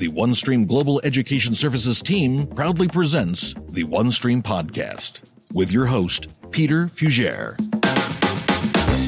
the 0.00 0.08
OneStream 0.08 0.66
Global 0.66 0.98
Education 1.04 1.54
Services 1.54 2.00
team 2.00 2.46
proudly 2.46 2.88
presents 2.88 3.52
the 3.52 3.84
OneStream 3.84 4.42
Podcast 4.42 5.30
with 5.52 5.70
your 5.70 5.84
host, 5.84 6.38
Peter 6.50 6.86
Fugere. 6.86 7.54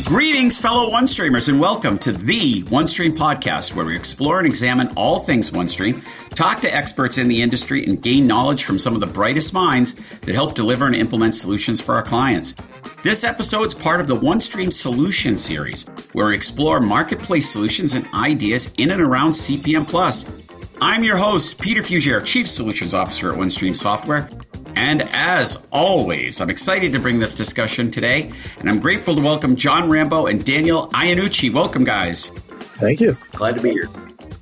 Greetings, 0.04 0.58
fellow 0.58 0.90
OneStreamers, 0.90 1.48
and 1.48 1.58
welcome 1.58 1.98
to 2.00 2.12
the 2.12 2.62
OneStream 2.64 3.16
Podcast, 3.16 3.74
where 3.74 3.86
we 3.86 3.96
explore 3.96 4.36
and 4.38 4.46
examine 4.46 4.88
all 4.94 5.21
things 5.21 5.49
OneStream, 5.49 6.04
talk 6.35 6.60
to 6.60 6.74
experts 6.74 7.17
in 7.17 7.27
the 7.27 7.40
industry, 7.40 7.87
and 7.87 8.03
gain 8.03 8.27
knowledge 8.27 8.65
from 8.65 8.79
some 8.79 8.93
of 8.93 9.01
the 9.01 9.06
brightest 9.06 9.54
minds 9.54 9.95
that 9.95 10.35
help 10.35 10.54
deliver 10.54 10.87
and 10.87 10.95
implement 10.95 11.35
solutions 11.35 11.81
for 11.81 11.95
our 11.95 12.03
clients. 12.03 12.54
This 13.03 13.24
episode 13.24 13.65
is 13.65 13.72
part 13.72 14.03
of 14.03 14.09
the 14.09 14.17
OneStream 14.17 14.71
Solution 14.71 15.38
series, 15.38 15.87
where 16.12 16.29
we 16.29 16.34
explore 16.34 16.80
marketplace 16.80 17.48
solutions 17.48 17.95
and 17.95 18.06
ideas 18.12 18.74
in 18.77 18.91
and 18.91 19.01
around 19.01 19.30
CPM 19.30 19.88
Plus. 19.88 20.30
I'm 20.84 21.04
your 21.04 21.16
host, 21.16 21.60
Peter 21.60 21.80
Fugere, 21.80 22.24
Chief 22.24 22.48
Solutions 22.48 22.92
Officer 22.92 23.30
at 23.30 23.38
OneStream 23.38 23.77
Software. 23.77 24.28
And 24.74 25.02
as 25.12 25.64
always, 25.70 26.41
I'm 26.41 26.50
excited 26.50 26.91
to 26.91 26.98
bring 26.98 27.20
this 27.20 27.36
discussion 27.36 27.88
today, 27.88 28.32
and 28.58 28.68
I'm 28.68 28.80
grateful 28.80 29.14
to 29.14 29.22
welcome 29.22 29.55
Jon 29.55 29.88
Rambeau 29.88 30.28
and 30.28 30.45
Daniel 30.45 30.88
Iannucci. 30.88 31.52
Welcome, 31.52 31.84
guys. 31.84 32.32
Thank 32.80 33.00
you. 33.00 33.16
Glad 33.30 33.58
to 33.58 33.62
be 33.62 33.70
here. 33.70 33.88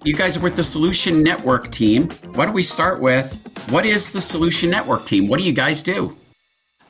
You 0.02 0.14
guys 0.14 0.38
are 0.38 0.40
with 0.40 0.56
the 0.56 0.64
Solution 0.64 1.22
Network 1.22 1.70
team. 1.70 2.08
Why 2.32 2.46
don't 2.46 2.54
we 2.54 2.62
start 2.62 3.02
with 3.02 3.34
what 3.68 3.84
is 3.84 4.12
the 4.12 4.22
Solution 4.22 4.70
Network 4.70 5.04
team? 5.04 5.28
What 5.28 5.40
do 5.40 5.44
you 5.44 5.52
guys 5.52 5.82
do? 5.82 6.16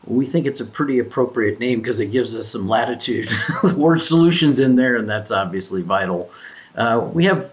We 0.06 0.26
think 0.26 0.46
it's 0.46 0.60
a 0.60 0.64
pretty 0.64 1.00
appropriate 1.00 1.58
name 1.58 1.80
because 1.80 1.98
it 1.98 2.12
gives 2.12 2.36
us 2.36 2.46
some 2.46 2.68
latitude. 2.68 3.26
the 3.64 3.74
word 3.76 4.00
solutions 4.00 4.60
in 4.60 4.76
there, 4.76 4.94
and 4.94 5.08
that's 5.08 5.32
obviously 5.32 5.82
vital. 5.82 6.30
Uh, 6.76 7.10
we 7.12 7.24
have 7.24 7.52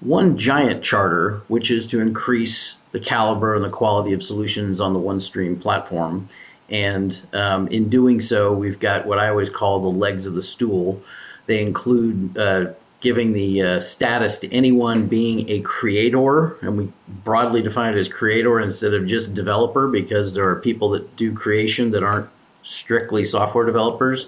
one 0.00 0.36
giant 0.36 0.82
charter, 0.82 1.42
which 1.48 1.70
is 1.70 1.86
to 1.88 2.00
increase 2.00 2.76
the 2.92 3.00
caliber 3.00 3.54
and 3.54 3.64
the 3.64 3.70
quality 3.70 4.12
of 4.12 4.22
solutions 4.22 4.80
on 4.80 4.92
the 4.92 5.00
OneStream 5.00 5.60
platform. 5.60 6.28
And 6.68 7.20
um, 7.32 7.68
in 7.68 7.88
doing 7.88 8.20
so, 8.20 8.52
we've 8.52 8.78
got 8.78 9.06
what 9.06 9.18
I 9.18 9.28
always 9.28 9.50
call 9.50 9.80
the 9.80 9.88
legs 9.88 10.26
of 10.26 10.34
the 10.34 10.42
stool. 10.42 11.02
They 11.46 11.62
include 11.62 12.36
uh, 12.36 12.72
giving 13.00 13.32
the 13.32 13.62
uh, 13.62 13.80
status 13.80 14.38
to 14.38 14.52
anyone 14.52 15.06
being 15.06 15.48
a 15.48 15.60
creator, 15.60 16.56
and 16.60 16.76
we 16.76 16.92
broadly 17.24 17.62
define 17.62 17.94
it 17.94 17.98
as 17.98 18.08
creator 18.08 18.60
instead 18.60 18.94
of 18.94 19.06
just 19.06 19.34
developer 19.34 19.86
because 19.86 20.34
there 20.34 20.48
are 20.48 20.56
people 20.56 20.90
that 20.90 21.16
do 21.16 21.32
creation 21.32 21.90
that 21.92 22.02
aren't 22.02 22.28
strictly 22.62 23.24
software 23.24 23.64
developers. 23.64 24.26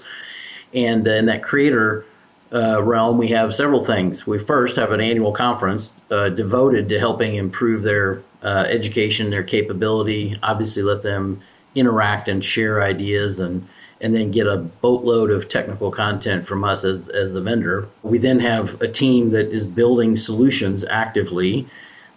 And 0.75 1.09
uh, 1.09 1.13
in 1.13 1.25
that 1.25 1.43
creator 1.43 2.05
uh, 2.53 2.83
realm, 2.83 3.19
we 3.19 3.29
have 3.29 3.55
several 3.55 3.85
things. 3.85 4.27
We 4.27 4.39
first 4.39 4.77
have 4.77 4.93
an 4.93 5.01
annual 5.01 5.33
conference 5.33 5.93
uh, 6.11 6.31
devoted 6.31 6.89
to 6.89 6.99
helping 6.99 7.35
improve 7.35 7.83
their 7.83 8.23
uh, 8.43 8.65
education, 8.69 9.31
their 9.31 9.43
capability. 9.43 10.37
Obviously, 10.43 10.83
let 10.83 11.03
them 11.03 11.43
interact 11.75 12.29
and 12.29 12.45
share 12.45 12.83
ideas 12.83 13.39
and 13.39 13.69
and 14.01 14.15
then 14.15 14.31
get 14.31 14.47
a 14.47 14.57
boatload 14.57 15.33
of 15.33 15.49
technical 15.49 15.91
content 15.91 16.47
from 16.47 16.63
us 16.63 16.85
as, 16.85 17.09
as 17.09 17.35
the 17.35 17.41
vendor. 17.41 17.89
We 18.05 18.19
then 18.19 18.39
have 18.39 18.81
a 18.81 18.87
team 18.87 19.31
that 19.31 19.49
is 19.49 19.67
building 19.67 20.15
solutions 20.15 20.85
actively 20.85 21.67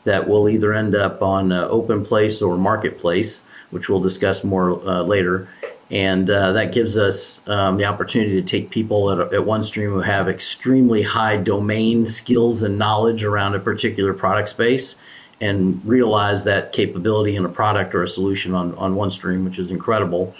that 0.04 0.30
will 0.30 0.48
either 0.48 0.74
end 0.74 0.94
up 0.94 1.24
on 1.24 1.52
uh, 1.52 1.68
open 1.70 2.06
place 2.06 2.44
or 2.44 2.56
marketplace, 2.56 3.42
which 3.72 3.90
we'll 3.90 4.00
discuss 4.00 4.44
more 4.44 4.80
uh, 4.88 5.02
later 5.02 5.48
and 5.92 6.30
uh, 6.30 6.54
that 6.54 6.72
gives 6.72 6.96
us 6.96 7.46
um, 7.50 7.76
the 7.76 7.84
opportunity 7.84 8.42
to 8.42 8.42
take 8.42 8.70
people 8.70 9.12
at, 9.12 9.20
at 9.20 9.42
OneStream 9.42 9.90
who 9.90 10.00
have 10.00 10.30
extremely 10.30 11.02
high 11.02 11.36
domain 11.36 12.06
skills 12.06 12.64
and 12.64 12.80
knowledge 12.80 13.26
around 13.26 13.56
a 13.56 13.60
particular 13.60 14.14
product 14.14 14.48
space 14.48 14.96
and 15.42 15.84
realize 15.84 16.46
that 16.46 16.72
capability 16.72 17.36
in 17.36 17.44
a 17.44 17.50
product 17.50 17.94
or 17.94 18.04
a 18.04 18.08
solution 18.08 18.54
on, 18.56 18.74
on 18.76 18.96
OneStream, 18.96 19.44
which 19.44 19.60
is 19.60 19.70
incredible. 19.70 20.34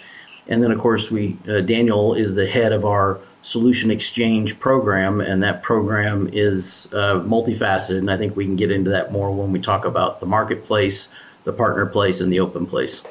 And 0.48 0.64
then, 0.64 0.72
of 0.72 0.80
course, 0.80 1.12
we 1.12 1.38
uh, 1.50 1.60
Daniel 1.62 2.14
is 2.14 2.34
the 2.34 2.48
head 2.48 2.72
of 2.72 2.86
our 2.86 3.20
solution 3.42 3.92
exchange 3.92 4.58
program, 4.60 5.20
and 5.20 5.44
that 5.44 5.64
program 5.64 6.30
is 6.32 6.88
uh, 6.94 7.16
multifaceted. 7.16 7.98
And 7.98 8.10
I 8.10 8.16
think 8.16 8.38
we 8.38 8.46
can 8.46 8.56
get 8.56 8.72
into 8.72 8.92
that 8.92 9.12
more 9.12 9.32
when 9.32 9.52
we 9.52 9.60
talk 9.60 9.84
about 9.84 10.22
the 10.22 10.28
marketplace, 10.28 11.10
the 11.44 11.52
partner 11.52 11.86
place, 11.88 12.22
and 12.22 12.32
the 12.32 12.40
open 12.40 12.66
place. 12.66 13.02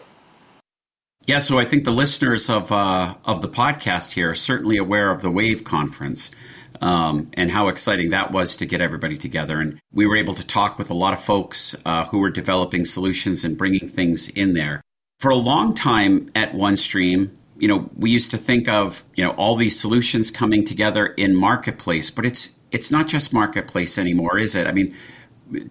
Yeah, 1.30 1.38
so 1.38 1.60
I 1.60 1.64
think 1.64 1.84
the 1.84 1.92
listeners 1.92 2.50
of 2.50 2.72
uh, 2.72 3.14
of 3.24 3.41
the 3.41 3.48
podcast 3.48 4.10
here 4.10 4.32
are 4.32 4.34
certainly 4.34 4.78
aware 4.78 5.12
of 5.12 5.22
the 5.22 5.30
Wave 5.30 5.62
conference 5.62 6.32
um, 6.80 7.30
and 7.34 7.52
how 7.52 7.68
exciting 7.68 8.10
that 8.10 8.32
was 8.32 8.56
to 8.56 8.66
get 8.66 8.80
everybody 8.80 9.16
together. 9.16 9.60
And 9.60 9.78
we 9.92 10.08
were 10.08 10.16
able 10.16 10.34
to 10.34 10.44
talk 10.44 10.76
with 10.76 10.91
a 10.91 10.94
lot 10.94 11.14
of 11.14 11.22
folks 11.22 11.76
uh, 11.84 12.04
who 12.06 12.18
were 12.18 12.30
developing 12.30 12.84
solutions 12.84 13.44
and 13.44 13.56
bringing 13.56 13.88
things 13.88 14.28
in 14.28 14.54
there. 14.54 14.82
For 15.20 15.30
a 15.30 15.36
long 15.36 15.72
time 15.72 16.32
at 16.34 16.50
OneStream, 16.50 17.30
you 17.56 17.68
know, 17.68 17.88
we 17.97 18.10
used 18.10 18.32
to 18.32 18.36
think 18.36 18.68
of 18.68 19.04
you 19.14 19.22
know 19.22 19.30
all 19.30 19.54
these 19.54 19.78
solutions 19.78 20.32
coming 20.32 20.64
together 20.64 21.06
in 21.06 21.36
marketplace, 21.36 22.10
but 22.10 22.26
it's 22.26 22.56
it's 22.72 22.91
not 22.91 23.06
just 23.06 23.32
marketplace 23.32 23.98
anymore, 23.98 24.36
is 24.36 24.56
it? 24.56 24.66
I 24.66 24.72
mean, 24.72 24.97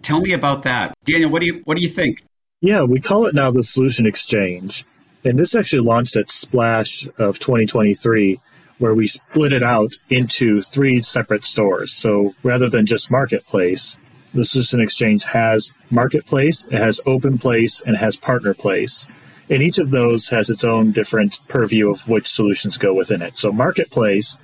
tell 0.04 0.22
me 0.22 0.32
about 0.32 0.64
that, 0.64 0.94
Daniel. 1.04 1.30
What 1.30 1.42
do 1.42 1.48
you 1.48 1.62
what 1.66 1.76
do 1.76 1.84
you 1.84 1.90
think? 1.90 2.24
Yeah, 2.62 2.84
we 2.84 3.02
call 3.02 3.26
it 3.26 3.36
now 3.36 3.52
the 3.52 3.62
solution 3.62 4.06
exchange. 4.06 4.86
And 5.24 5.38
this 5.38 5.56
actually 5.56 5.82
launched 5.82 6.16
at 6.16 6.30
Splash 6.30 7.08
of 7.18 7.40
2023, 7.40 8.40
where 8.78 8.94
we 8.94 9.08
split 9.08 9.52
it 9.52 9.64
out 9.64 9.98
into 10.10 10.62
three 10.62 11.00
separate 11.00 11.46
stores. 11.46 11.92
So 11.92 12.36
rather 12.44 12.70
than 12.70 12.86
just 12.86 13.12
Marketplace, 13.12 14.00
the 14.34 14.46
Solution 14.46 14.80
Exchange 14.80 15.26
has 15.26 15.74
Marketplace, 15.90 16.68
it 16.68 16.80
has 16.80 17.02
Open 17.06 17.38
Place, 17.38 17.82
and 17.82 17.96
it 17.96 18.00
has 18.00 18.16
Partner 18.16 18.54
Place. 18.54 19.08
And 19.50 19.64
each 19.64 19.80
of 19.80 19.90
those 19.92 20.30
has 20.30 20.50
its 20.50 20.64
own 20.64 20.92
different 20.92 21.40
purview 21.48 21.90
of 21.90 22.08
which 22.08 22.28
solutions 22.28 22.78
go 22.78 22.94
within 22.94 23.22
it. 23.22 23.36
So 23.36 23.52
Marketplace 23.52 24.38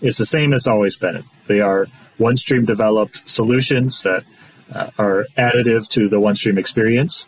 is 0.00 0.18
the 0.18 0.26
same 0.26 0.52
as 0.52 0.66
always 0.66 0.96
been. 0.96 1.24
They 1.46 1.60
are 1.60 1.86
OneStream 2.18 2.66
developed 2.66 3.28
solutions 3.28 4.02
that 4.02 4.24
uh, 4.72 4.90
are 4.98 5.26
additive 5.36 5.88
to 5.90 6.08
the 6.08 6.20
OneStream 6.20 6.58
experience. 6.58 7.26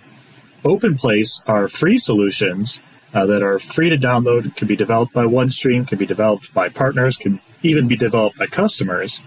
OpenPlace 0.64 1.46
are 1.46 1.68
free 1.68 1.98
solutions 1.98 2.82
uh, 3.12 3.26
that 3.26 3.42
are 3.42 3.58
free 3.58 3.90
to 3.90 3.98
download, 3.98 4.56
can 4.56 4.66
be 4.66 4.76
developed 4.76 5.12
by 5.12 5.24
OneStream, 5.24 5.86
can 5.86 5.98
be 5.98 6.06
developed 6.06 6.52
by 6.52 6.68
partners, 6.68 7.16
can 7.16 7.40
even 7.62 7.86
be 7.86 7.96
developed 7.96 8.38
by 8.38 8.46
customers. 8.46 9.22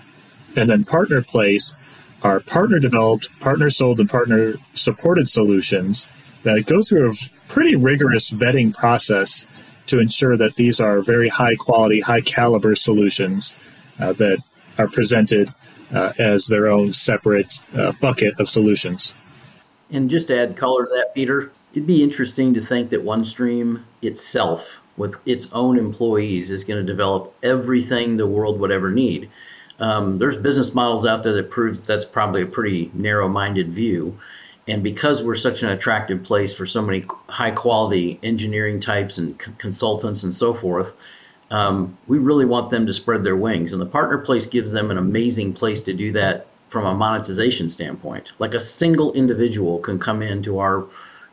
And 0.55 0.69
then 0.69 0.83
Partner 0.83 1.21
Place 1.21 1.77
are 2.23 2.39
partner 2.39 2.79
developed, 2.79 3.39
partner 3.39 3.69
sold, 3.69 3.99
and 3.99 4.09
partner 4.09 4.55
supported 4.73 5.29
solutions 5.29 6.07
that 6.43 6.65
go 6.65 6.81
through 6.81 7.11
a 7.11 7.15
pretty 7.47 7.75
rigorous 7.75 8.31
vetting 8.31 8.73
process 8.73 9.45
to 9.85 9.99
ensure 9.99 10.35
that 10.35 10.55
these 10.55 10.79
are 10.79 11.01
very 11.01 11.29
high 11.29 11.55
quality, 11.55 12.01
high 12.01 12.21
caliber 12.21 12.75
solutions 12.75 13.55
uh, 13.99 14.11
that 14.13 14.39
are 14.77 14.87
presented 14.87 15.53
uh, 15.93 16.11
as 16.17 16.47
their 16.47 16.67
own 16.67 16.93
separate 16.93 17.59
uh, 17.75 17.91
bucket 18.01 18.39
of 18.39 18.49
solutions. 18.49 19.13
And 19.89 20.09
just 20.09 20.27
to 20.27 20.37
add 20.37 20.57
color 20.57 20.85
to 20.85 20.91
that, 20.95 21.15
Peter, 21.15 21.51
it'd 21.71 21.87
be 21.87 22.03
interesting 22.03 22.55
to 22.55 22.61
think 22.61 22.89
that 22.89 23.05
OneStream 23.05 23.83
itself, 24.01 24.81
with 24.97 25.15
its 25.25 25.51
own 25.53 25.77
employees, 25.77 26.51
is 26.51 26.63
going 26.65 26.85
to 26.85 26.91
develop 26.91 27.33
everything 27.41 28.17
the 28.17 28.27
world 28.27 28.59
would 28.59 28.71
ever 28.71 28.91
need. 28.91 29.29
Um, 29.79 30.17
there's 30.17 30.35
business 30.35 30.73
models 30.73 31.05
out 31.05 31.23
there 31.23 31.33
that 31.33 31.51
proves 31.51 31.81
that's 31.81 32.05
probably 32.05 32.41
a 32.41 32.47
pretty 32.47 32.91
narrow-minded 32.93 33.71
view. 33.71 34.19
And 34.67 34.83
because 34.83 35.23
we're 35.23 35.35
such 35.35 35.63
an 35.63 35.69
attractive 35.69 36.23
place 36.23 36.53
for 36.53 36.65
so 36.65 36.81
many 36.81 37.05
high-quality 37.29 38.19
engineering 38.23 38.81
types 38.81 39.17
and 39.17 39.41
c- 39.41 39.51
consultants 39.57 40.23
and 40.23 40.33
so 40.33 40.53
forth, 40.53 40.95
um, 41.49 41.97
we 42.07 42.17
really 42.17 42.45
want 42.45 42.71
them 42.71 42.87
to 42.87 42.93
spread 42.93 43.23
their 43.23 43.37
wings. 43.37 43.71
And 43.71 43.81
the 43.81 43.85
partner 43.85 44.17
place 44.17 44.47
gives 44.47 44.73
them 44.73 44.91
an 44.91 44.97
amazing 44.97 45.53
place 45.53 45.81
to 45.81 45.93
do 45.93 46.11
that 46.13 46.47
from 46.69 46.85
a 46.85 46.93
monetization 46.93 47.69
standpoint. 47.69 48.31
Like 48.39 48.53
a 48.53 48.59
single 48.59 49.13
individual 49.13 49.79
can 49.79 49.99
come 49.99 50.21
into 50.21 50.59
our 50.59 50.85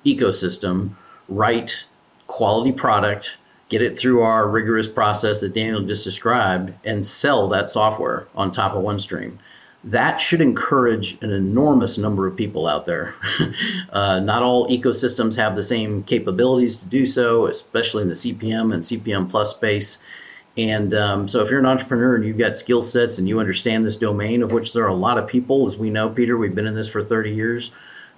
ecosystem, 0.04 0.90
write 1.28 1.84
quality 2.26 2.72
product, 2.72 3.36
get 3.68 3.82
it 3.82 3.98
through 3.98 4.22
our 4.22 4.48
rigorous 4.48 4.88
process 4.88 5.40
that 5.40 5.54
Daniel 5.54 5.82
just 5.82 6.04
described, 6.04 6.72
and 6.84 7.04
sell 7.04 7.48
that 7.48 7.70
software 7.70 8.26
on 8.34 8.50
top 8.50 8.74
of 8.74 8.84
OneStream. 8.84 9.38
That 9.84 10.18
should 10.18 10.40
encourage 10.40 11.20
an 11.22 11.30
enormous 11.30 11.98
number 11.98 12.26
of 12.26 12.36
people 12.36 12.66
out 12.66 12.86
there. 12.86 13.14
uh, 13.90 14.20
not 14.20 14.42
all 14.42 14.68
ecosystems 14.68 15.36
have 15.36 15.56
the 15.56 15.62
same 15.62 16.04
capabilities 16.04 16.76
to 16.78 16.86
do 16.86 17.04
so, 17.04 17.48
especially 17.48 18.02
in 18.02 18.08
the 18.08 18.14
CPM 18.14 18.72
and 18.72 18.82
CPM 18.82 19.28
plus 19.28 19.50
space. 19.50 19.98
And 20.56 20.94
um, 20.94 21.26
so, 21.26 21.42
if 21.42 21.50
you're 21.50 21.58
an 21.58 21.66
entrepreneur 21.66 22.14
and 22.14 22.24
you've 22.24 22.38
got 22.38 22.56
skill 22.56 22.80
sets 22.80 23.18
and 23.18 23.28
you 23.28 23.40
understand 23.40 23.84
this 23.84 23.96
domain, 23.96 24.42
of 24.42 24.52
which 24.52 24.72
there 24.72 24.84
are 24.84 24.88
a 24.88 24.94
lot 24.94 25.18
of 25.18 25.26
people, 25.26 25.66
as 25.66 25.76
we 25.76 25.90
know, 25.90 26.08
Peter, 26.08 26.36
we've 26.36 26.54
been 26.54 26.66
in 26.66 26.76
this 26.76 26.88
for 26.88 27.02
30 27.02 27.30
years, 27.30 27.72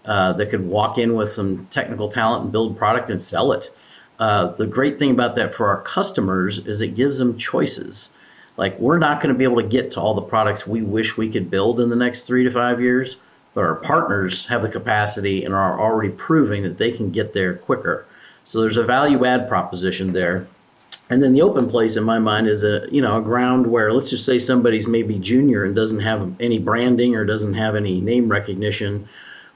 uh, 0.04 0.34
that 0.34 0.50
could 0.50 0.66
walk 0.66 0.98
in 0.98 1.14
with 1.14 1.30
some 1.30 1.66
technical 1.70 2.08
talent 2.08 2.44
and 2.44 2.52
build 2.52 2.76
product 2.76 3.10
and 3.10 3.22
sell 3.22 3.52
it. 3.52 3.70
Uh, 4.18 4.48
the 4.52 4.66
great 4.66 4.98
thing 4.98 5.10
about 5.10 5.34
that 5.34 5.54
for 5.54 5.68
our 5.68 5.80
customers 5.82 6.58
is 6.58 6.80
it 6.80 6.94
gives 6.94 7.18
them 7.18 7.38
choices. 7.38 8.10
Like, 8.56 8.78
we're 8.78 8.98
not 8.98 9.20
going 9.20 9.34
to 9.34 9.38
be 9.38 9.44
able 9.44 9.60
to 9.60 9.68
get 9.68 9.92
to 9.92 10.00
all 10.00 10.14
the 10.14 10.22
products 10.22 10.66
we 10.66 10.82
wish 10.82 11.16
we 11.16 11.30
could 11.30 11.50
build 11.50 11.80
in 11.80 11.90
the 11.90 11.96
next 11.96 12.22
three 12.22 12.44
to 12.44 12.50
five 12.50 12.80
years, 12.80 13.16
but 13.54 13.64
our 13.64 13.74
partners 13.74 14.46
have 14.46 14.62
the 14.62 14.68
capacity 14.68 15.44
and 15.44 15.54
are 15.54 15.80
already 15.80 16.10
proving 16.10 16.62
that 16.62 16.78
they 16.78 16.92
can 16.92 17.10
get 17.10 17.32
there 17.32 17.54
quicker. 17.54 18.06
So 18.44 18.60
there's 18.60 18.76
a 18.76 18.84
value 18.84 19.24
add 19.24 19.48
proposition 19.48 20.12
there. 20.12 20.46
And 21.08 21.22
then 21.22 21.32
the 21.32 21.42
open 21.42 21.68
place 21.68 21.96
in 21.96 22.02
my 22.02 22.18
mind 22.18 22.48
is 22.48 22.64
a 22.64 22.86
you 22.90 23.00
know 23.00 23.18
a 23.18 23.22
ground 23.22 23.66
where 23.66 23.92
let's 23.92 24.10
just 24.10 24.24
say 24.24 24.38
somebody's 24.38 24.88
maybe 24.88 25.18
junior 25.18 25.64
and 25.64 25.74
doesn't 25.74 26.00
have 26.00 26.34
any 26.40 26.58
branding 26.58 27.14
or 27.14 27.24
doesn't 27.24 27.54
have 27.54 27.76
any 27.76 28.00
name 28.00 28.28
recognition, 28.28 29.08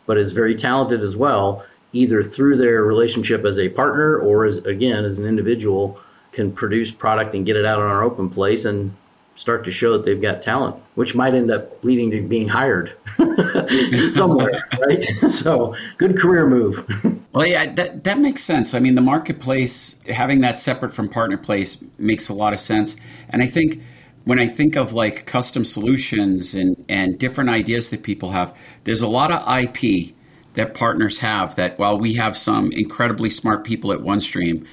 but 0.06 0.16
is 0.16 0.32
very 0.32 0.54
talented 0.54 1.02
as 1.02 1.16
well, 1.16 1.64
either 1.92 2.22
through 2.22 2.56
their 2.56 2.84
relationship 2.84 3.44
as 3.44 3.58
a 3.58 3.68
partner 3.68 4.18
or 4.18 4.44
as 4.44 4.58
again 4.58 5.04
as 5.04 5.18
an 5.18 5.26
individual 5.26 5.98
can 6.32 6.52
produce 6.52 6.92
product 6.92 7.34
and 7.34 7.44
get 7.44 7.56
it 7.56 7.64
out 7.64 7.80
on 7.80 7.90
our 7.90 8.04
open 8.04 8.30
place. 8.30 8.64
And 8.64 8.94
start 9.40 9.64
to 9.64 9.70
show 9.70 9.94
that 9.94 10.04
they've 10.04 10.20
got 10.20 10.42
talent, 10.42 10.76
which 10.96 11.14
might 11.14 11.32
end 11.32 11.50
up 11.50 11.82
leading 11.82 12.10
to 12.10 12.20
being 12.20 12.46
hired 12.46 12.94
somewhere, 14.12 14.68
right? 14.78 15.02
So 15.30 15.74
good 15.96 16.18
career 16.18 16.46
move. 16.46 16.86
well, 17.32 17.46
yeah, 17.46 17.72
that, 17.72 18.04
that 18.04 18.18
makes 18.18 18.42
sense. 18.42 18.74
I 18.74 18.80
mean, 18.80 18.96
the 18.96 19.00
marketplace, 19.00 19.98
having 20.06 20.40
that 20.40 20.58
separate 20.58 20.94
from 20.94 21.08
partner 21.08 21.38
place 21.38 21.82
makes 21.96 22.28
a 22.28 22.34
lot 22.34 22.52
of 22.52 22.60
sense. 22.60 23.00
And 23.30 23.42
I 23.42 23.46
think 23.46 23.82
when 24.24 24.38
I 24.38 24.46
think 24.46 24.76
of 24.76 24.92
like 24.92 25.24
custom 25.24 25.64
solutions 25.64 26.54
and, 26.54 26.84
and 26.90 27.18
different 27.18 27.48
ideas 27.48 27.88
that 27.90 28.02
people 28.02 28.32
have, 28.32 28.54
there's 28.84 29.00
a 29.00 29.08
lot 29.08 29.32
of 29.32 29.58
IP 29.58 30.14
that 30.52 30.74
partners 30.74 31.20
have 31.20 31.56
that 31.56 31.78
while 31.78 31.98
we 31.98 32.12
have 32.16 32.36
some 32.36 32.72
incredibly 32.72 33.30
smart 33.30 33.64
people 33.64 33.90
at 33.94 34.00
OneStream, 34.00 34.66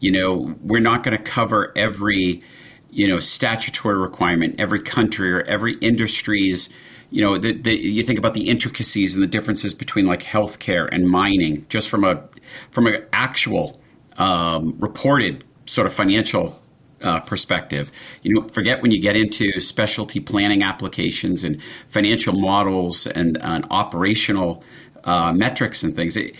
you 0.00 0.10
know, 0.10 0.56
we're 0.62 0.80
not 0.80 1.04
going 1.04 1.16
to 1.16 1.22
cover 1.22 1.72
every– 1.76 2.42
you 2.90 3.06
know 3.06 3.18
statutory 3.18 3.96
requirement 3.96 4.58
every 4.58 4.80
country 4.80 5.32
or 5.32 5.42
every 5.42 5.74
industry's 5.74 6.72
you 7.10 7.20
know 7.22 7.36
the, 7.36 7.52
the, 7.52 7.74
you 7.74 8.02
think 8.02 8.18
about 8.18 8.34
the 8.34 8.48
intricacies 8.48 9.14
and 9.14 9.22
the 9.22 9.26
differences 9.26 9.74
between 9.74 10.06
like 10.06 10.22
healthcare 10.22 10.88
and 10.90 11.08
mining 11.08 11.66
just 11.68 11.88
from 11.88 12.04
a 12.04 12.22
from 12.70 12.86
an 12.86 13.04
actual 13.12 13.80
um, 14.16 14.76
reported 14.78 15.44
sort 15.66 15.86
of 15.86 15.94
financial 15.94 16.60
uh, 17.02 17.20
perspective. 17.20 17.90
You 18.22 18.34
know 18.34 18.48
forget 18.48 18.82
when 18.82 18.90
you 18.90 19.00
get 19.00 19.16
into 19.16 19.60
specialty 19.60 20.20
planning 20.20 20.62
applications 20.62 21.44
and 21.44 21.62
financial 21.88 22.34
models 22.34 23.06
and, 23.06 23.38
and 23.42 23.66
operational 23.70 24.62
uh, 25.04 25.32
metrics 25.32 25.82
and 25.82 25.94
things. 25.94 26.16
It, 26.16 26.34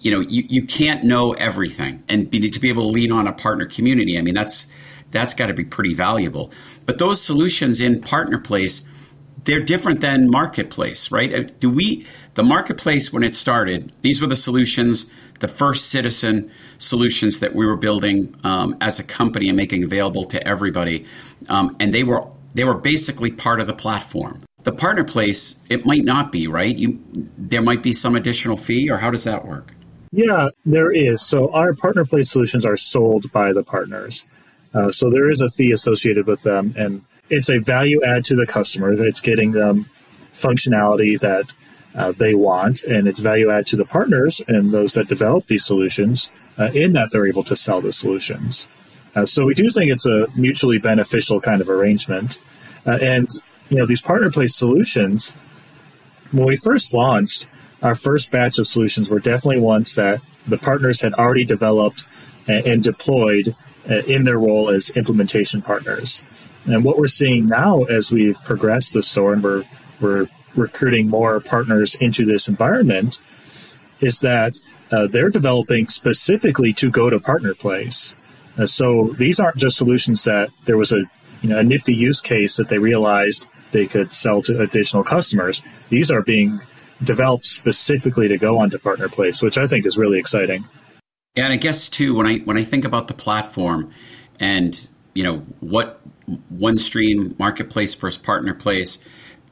you 0.00 0.10
know 0.10 0.20
you, 0.20 0.44
you 0.48 0.66
can't 0.66 1.04
know 1.04 1.32
everything 1.32 2.02
and 2.08 2.30
be, 2.30 2.48
to 2.50 2.60
be 2.60 2.68
able 2.68 2.84
to 2.84 2.88
lean 2.90 3.12
on 3.12 3.26
a 3.26 3.32
partner 3.32 3.66
community. 3.66 4.18
I 4.18 4.22
mean 4.22 4.34
that's 4.34 4.66
that's 5.16 5.34
got 5.34 5.46
to 5.46 5.54
be 5.54 5.64
pretty 5.64 5.94
valuable. 5.94 6.52
But 6.84 6.98
those 6.98 7.22
solutions 7.22 7.80
in 7.80 8.02
partner 8.02 8.38
place, 8.38 8.84
they're 9.44 9.62
different 9.64 10.00
than 10.02 10.30
marketplace, 10.30 11.10
right? 11.10 11.32
Uh, 11.32 11.50
do 11.58 11.70
we 11.70 12.06
the 12.34 12.42
marketplace 12.42 13.12
when 13.12 13.24
it 13.24 13.34
started? 13.34 13.92
These 14.02 14.20
were 14.20 14.26
the 14.26 14.36
solutions, 14.36 15.10
the 15.40 15.48
first 15.48 15.88
citizen 15.88 16.50
solutions 16.78 17.40
that 17.40 17.54
we 17.54 17.64
were 17.64 17.76
building 17.76 18.34
um, 18.44 18.76
as 18.82 18.98
a 18.98 19.04
company 19.04 19.48
and 19.48 19.56
making 19.56 19.84
available 19.84 20.24
to 20.26 20.46
everybody, 20.46 21.06
um, 21.48 21.76
and 21.80 21.94
they 21.94 22.04
were 22.04 22.26
they 22.54 22.64
were 22.64 22.74
basically 22.74 23.30
part 23.30 23.60
of 23.60 23.66
the 23.66 23.74
platform. 23.74 24.42
The 24.64 24.72
partner 24.72 25.04
place, 25.04 25.56
it 25.70 25.86
might 25.86 26.04
not 26.04 26.30
be 26.30 26.46
right. 26.46 26.76
You 26.76 27.00
there 27.38 27.62
might 27.62 27.82
be 27.82 27.94
some 27.94 28.16
additional 28.16 28.58
fee, 28.58 28.90
or 28.90 28.98
how 28.98 29.10
does 29.10 29.24
that 29.24 29.46
work? 29.46 29.72
Yeah, 30.12 30.48
there 30.66 30.92
is. 30.92 31.22
So 31.22 31.50
our 31.52 31.72
partner 31.72 32.04
place 32.04 32.30
solutions 32.30 32.66
are 32.66 32.76
sold 32.76 33.32
by 33.32 33.52
the 33.52 33.62
partners. 33.62 34.26
Uh, 34.76 34.92
so 34.92 35.08
there 35.08 35.30
is 35.30 35.40
a 35.40 35.48
fee 35.48 35.72
associated 35.72 36.26
with 36.26 36.42
them, 36.42 36.74
and 36.76 37.02
it's 37.30 37.48
a 37.48 37.58
value 37.58 38.02
add 38.04 38.24
to 38.26 38.36
the 38.36 38.46
customer. 38.46 38.92
It's 38.92 39.22
getting 39.22 39.52
them 39.52 39.88
functionality 40.34 41.18
that 41.20 41.54
uh, 41.94 42.12
they 42.12 42.34
want, 42.34 42.82
and 42.82 43.08
it's 43.08 43.20
value 43.20 43.50
add 43.50 43.66
to 43.68 43.76
the 43.76 43.86
partners 43.86 44.42
and 44.46 44.72
those 44.72 44.92
that 44.92 45.08
develop 45.08 45.46
these 45.46 45.64
solutions 45.64 46.30
uh, 46.58 46.68
in 46.74 46.92
that 46.92 47.10
they're 47.10 47.26
able 47.26 47.42
to 47.44 47.56
sell 47.56 47.80
the 47.80 47.92
solutions. 47.92 48.68
Uh, 49.14 49.24
so 49.24 49.46
we 49.46 49.54
do 49.54 49.70
think 49.70 49.90
it's 49.90 50.04
a 50.04 50.26
mutually 50.36 50.76
beneficial 50.76 51.40
kind 51.40 51.62
of 51.62 51.70
arrangement. 51.70 52.38
Uh, 52.84 52.98
and 53.00 53.30
you 53.70 53.78
know 53.78 53.86
these 53.86 54.02
partner 54.02 54.30
place 54.30 54.54
solutions, 54.54 55.32
when 56.32 56.46
we 56.46 56.54
first 56.54 56.92
launched, 56.92 57.48
our 57.82 57.94
first 57.94 58.30
batch 58.30 58.58
of 58.58 58.66
solutions 58.66 59.08
were 59.08 59.20
definitely 59.20 59.60
ones 59.60 59.94
that 59.94 60.20
the 60.46 60.58
partners 60.58 61.00
had 61.00 61.14
already 61.14 61.44
developed 61.44 62.04
and, 62.46 62.82
deployed 62.82 63.56
in 63.88 64.24
their 64.24 64.38
role 64.38 64.68
as 64.68 64.90
implementation 64.90 65.62
partners. 65.62 66.22
And 66.66 66.84
what 66.84 66.98
we're 66.98 67.06
seeing 67.06 67.46
now 67.46 67.84
as 67.84 68.10
we've 68.10 68.42
progressed 68.44 68.92
the 68.92 69.02
store 69.02 69.32
and 69.32 69.42
we're, 69.42 69.64
we're 70.00 70.28
recruiting 70.56 71.08
more 71.08 71.38
partners 71.40 71.94
into 71.94 72.24
this 72.24 72.48
environment 72.48 73.20
is 74.00 74.20
that 74.20 74.58
uh, 74.90 75.06
they're 75.06 75.30
developing 75.30 75.88
specifically 75.88 76.72
to 76.72 76.90
go 76.90 77.10
to 77.10 77.20
partner 77.20 77.54
place. 77.54 78.16
Uh, 78.58 78.66
so 78.66 79.14
these 79.18 79.38
aren't 79.38 79.56
just 79.56 79.76
solutions 79.76 80.24
that 80.24 80.50
there 80.64 80.76
was 80.76 80.92
a 80.92 81.02
you 81.42 81.48
know 81.48 81.58
a 81.58 81.62
nifty 81.62 81.94
use 81.94 82.20
case 82.20 82.56
that 82.56 82.68
they 82.68 82.78
realized 82.78 83.48
they 83.72 83.86
could 83.86 84.12
sell 84.12 84.42
to 84.42 84.60
additional 84.60 85.04
customers. 85.04 85.62
These 85.90 86.10
are 86.10 86.22
being 86.22 86.60
developed 87.02 87.44
specifically 87.44 88.28
to 88.28 88.38
go 88.38 88.58
onto 88.58 88.78
partner 88.78 89.08
place, 89.08 89.42
which 89.42 89.58
I 89.58 89.66
think 89.66 89.86
is 89.86 89.98
really 89.98 90.18
exciting. 90.18 90.64
Yeah, 91.36 91.44
and 91.44 91.52
I 91.52 91.56
guess 91.56 91.90
too 91.90 92.14
when 92.14 92.26
I 92.26 92.38
when 92.38 92.56
I 92.56 92.64
think 92.64 92.84
about 92.86 93.08
the 93.08 93.14
platform 93.14 93.92
and 94.40 94.88
you 95.14 95.22
know 95.22 95.38
what 95.60 96.00
OneStream 96.52 97.38
marketplace 97.38 97.94
versus 97.94 98.18
partner 98.18 98.54
place, 98.54 98.98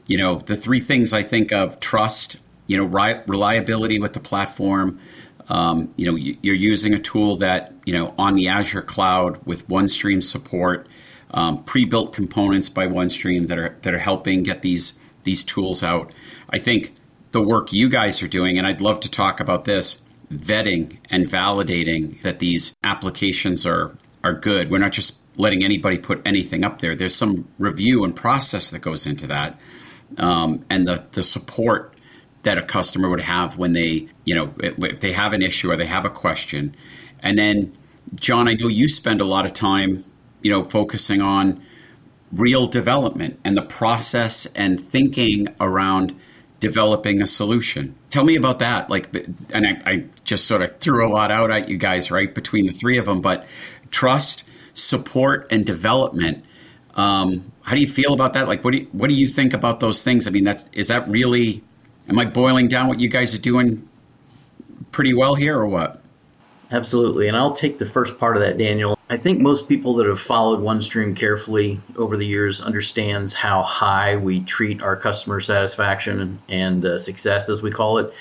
you 0.07 0.17
know 0.17 0.39
the 0.39 0.55
three 0.55 0.79
things 0.79 1.13
I 1.13 1.21
think 1.21 1.51
of: 1.53 1.79
trust, 1.79 2.37
you 2.65 2.77
know, 2.77 2.85
reliability 2.85 3.99
with 3.99 4.13
the 4.13 4.19
platform. 4.19 4.99
Um, 5.47 5.93
you 5.95 6.11
know, 6.11 6.15
you're 6.15 6.55
using 6.55 6.95
a 6.95 6.99
tool 6.99 7.37
that 7.37 7.71
you 7.85 7.93
know 7.93 8.15
on 8.17 8.33
the 8.33 8.47
Azure 8.47 8.81
cloud 8.81 9.45
with 9.45 9.67
OneStream 9.67 10.23
support, 10.23 10.87
um, 11.31 11.63
pre-built 11.65 12.13
components 12.13 12.67
by 12.67 12.87
OneStream 12.87 13.45
that 13.47 13.59
are 13.59 13.77
that 13.83 13.93
are 13.93 13.99
helping 13.99 14.41
get 14.41 14.63
these 14.63 14.97
these 15.23 15.43
tools 15.43 15.83
out. 15.83 16.15
I 16.49 16.57
think 16.57 16.95
the 17.31 17.43
work 17.43 17.73
you 17.73 17.89
guys 17.89 18.23
are 18.23 18.27
doing, 18.27 18.57
and 18.57 18.65
I'd 18.65 18.81
love 18.81 19.01
to 19.01 19.11
talk 19.11 19.39
about 19.39 19.65
this 19.65 20.01
vetting 20.31 20.97
and 21.09 21.27
validating 21.27 22.21
that 22.23 22.39
these 22.39 22.75
applications 22.83 23.65
are 23.65 23.95
are 24.23 24.33
good. 24.33 24.71
We're 24.71 24.79
not 24.79 24.91
just 24.91 25.19
letting 25.37 25.63
anybody 25.63 25.97
put 25.99 26.21
anything 26.25 26.63
up 26.63 26.79
there. 26.79 26.95
There's 26.95 27.15
some 27.15 27.47
review 27.59 28.03
and 28.03 28.15
process 28.15 28.71
that 28.71 28.79
goes 28.79 29.05
into 29.05 29.27
that, 29.27 29.59
um, 30.17 30.65
and 30.69 30.87
the 30.87 31.05
the 31.11 31.23
support 31.23 31.93
that 32.43 32.57
a 32.57 32.63
customer 32.63 33.09
would 33.09 33.21
have 33.21 33.57
when 33.57 33.73
they, 33.73 34.07
you 34.23 34.35
know, 34.35 34.53
if 34.59 34.99
they 34.99 35.11
have 35.11 35.33
an 35.33 35.41
issue 35.41 35.71
or 35.71 35.77
they 35.77 35.85
have 35.85 36.05
a 36.05 36.09
question, 36.09 36.75
and 37.19 37.37
then 37.37 37.75
Jon, 38.13 38.47
I 38.47 38.53
know 38.53 38.67
you 38.67 38.87
spend 38.87 39.21
a 39.21 39.25
lot 39.25 39.45
of 39.45 39.53
time, 39.53 40.03
you 40.41 40.51
know, 40.51 40.63
focusing 40.63 41.21
on 41.21 41.63
real 42.31 42.67
development 42.67 43.39
and 43.43 43.57
the 43.57 43.63
process 43.63 44.45
and 44.47 44.79
thinking 44.79 45.47
around 45.59 46.13
developing 46.59 47.21
a 47.21 47.27
solution. 47.27 47.95
Tell 48.09 48.23
me 48.23 48.35
about 48.35 48.59
that. 48.59 48.89
Like, 48.89 49.13
and 49.53 49.67
I, 49.67 49.81
I, 49.85 50.05
just 50.23 50.47
sort 50.47 50.61
of 50.61 50.77
threw 50.79 51.07
a 51.07 51.11
lot 51.11 51.31
out 51.31 51.51
at 51.51 51.69
you 51.69 51.77
guys, 51.77 52.09
right, 52.09 52.33
between 52.33 52.65
the 52.65 52.71
three 52.71 52.97
of 52.97 53.05
them. 53.05 53.21
But 53.21 53.45
trust, 53.91 54.43
support, 54.73 55.47
and 55.51 55.65
development. 55.65 56.45
Um, 56.95 57.51
how 57.61 57.75
do 57.75 57.81
you 57.81 57.87
feel 57.87 58.13
about 58.13 58.33
that? 58.33 58.47
Like, 58.47 58.63
what 58.63 58.71
do 58.71 58.79
you, 58.79 58.87
what 58.91 59.09
do 59.09 59.13
you 59.13 59.27
think 59.27 59.53
about 59.53 59.79
those 59.79 60.01
things? 60.01 60.27
I 60.27 60.31
mean, 60.31 60.45
that's 60.45 60.67
is 60.71 60.87
that 60.87 61.07
really? 61.09 61.63
Am 62.07 62.19
I 62.19 62.25
boiling 62.25 62.67
down 62.67 62.87
what 62.87 62.99
you 62.99 63.09
guys 63.09 63.33
are 63.33 63.39
doing 63.39 63.87
pretty 64.91 65.13
well 65.13 65.35
here, 65.35 65.57
or 65.57 65.67
what? 65.67 66.01
Absolutely, 66.71 67.27
and 67.27 67.37
I'll 67.37 67.53
take 67.53 67.77
the 67.77 67.85
first 67.85 68.17
part 68.17 68.35
of 68.35 68.41
that, 68.41 68.57
Daniel. 68.57 68.97
I 69.09 69.17
think 69.17 69.39
most 69.39 69.67
people 69.67 69.95
that 69.95 70.07
have 70.07 70.19
followed 70.19 70.61
OneStream 70.61 71.15
carefully 71.15 71.79
over 71.95 72.17
the 72.17 72.25
years 72.25 72.59
understands 72.59 73.33
how 73.33 73.61
high 73.61 74.15
we 74.15 74.41
treat 74.41 74.81
our 74.81 74.95
customer 74.95 75.39
satisfaction 75.39 76.41
and, 76.49 76.83
uh, 76.83 76.97
success, 76.97 77.49
as 77.49 77.61
we 77.61 77.69
call 77.69 77.99
it. 77.99 78.11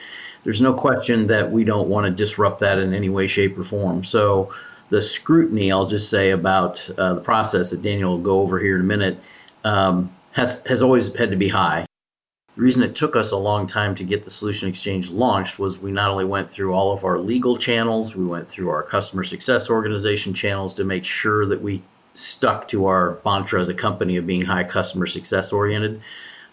There's 0.44 0.60
no 0.60 0.74
question 0.74 1.26
that 1.28 1.50
we 1.50 1.64
don't 1.64 1.88
want 1.88 2.06
to 2.06 2.12
disrupt 2.12 2.60
that 2.60 2.78
in 2.78 2.92
any 2.92 3.08
way, 3.08 3.26
shape, 3.28 3.58
or 3.58 3.64
form. 3.64 4.04
So 4.04 4.52
the 4.90 5.00
scrutiny, 5.00 5.72
I'll 5.72 5.86
just 5.86 6.10
say 6.10 6.30
about 6.30 6.86
uh, 6.98 7.14
the 7.14 7.22
process 7.22 7.70
that 7.70 7.80
Daniel 7.80 8.10
will 8.10 8.22
go 8.22 8.42
over 8.42 8.58
here 8.58 8.74
in 8.74 8.82
a 8.82 8.84
minute, 8.84 9.18
um, 9.64 10.14
has 10.32 10.62
has 10.66 10.82
always 10.82 11.14
had 11.14 11.30
to 11.30 11.36
be 11.36 11.48
high. 11.48 11.86
The 12.56 12.62
reason 12.62 12.84
it 12.84 12.94
took 12.94 13.16
us 13.16 13.32
a 13.32 13.37
long 13.37 13.66
time 13.66 13.96
to 13.96 14.04
get 14.04 14.23
the 14.23 14.30
Solution 14.30 14.68
Exchange 14.68 15.11
launched 15.11 15.58
was 15.58 15.80
we 15.80 15.90
not 15.90 16.11
only 16.11 16.25
went 16.25 16.49
through 16.49 16.73
all 16.73 16.92
of 16.92 17.04
our 17.04 17.18
legal 17.18 17.56
channels, 17.56 18.14
we 18.14 18.25
went 18.25 18.49
through 18.49 18.70
our 18.70 18.84
customer 18.84 19.25
success 19.25 19.68
organization 19.68 20.34
channels 20.34 20.75
to 20.75 20.84
make 20.84 21.04
sure 21.04 21.46
that 21.46 21.61
we 21.61 21.82
stuck 22.14 22.68
to 22.68 22.87
our 22.87 23.18
mantra 23.25 23.61
as 23.61 23.68
a 23.68 23.75
company 23.75 24.18
of 24.18 24.26
being 24.26 24.42
high 24.42 24.62
customer 24.62 25.06
success 25.06 25.52
oriented. 25.52 26.00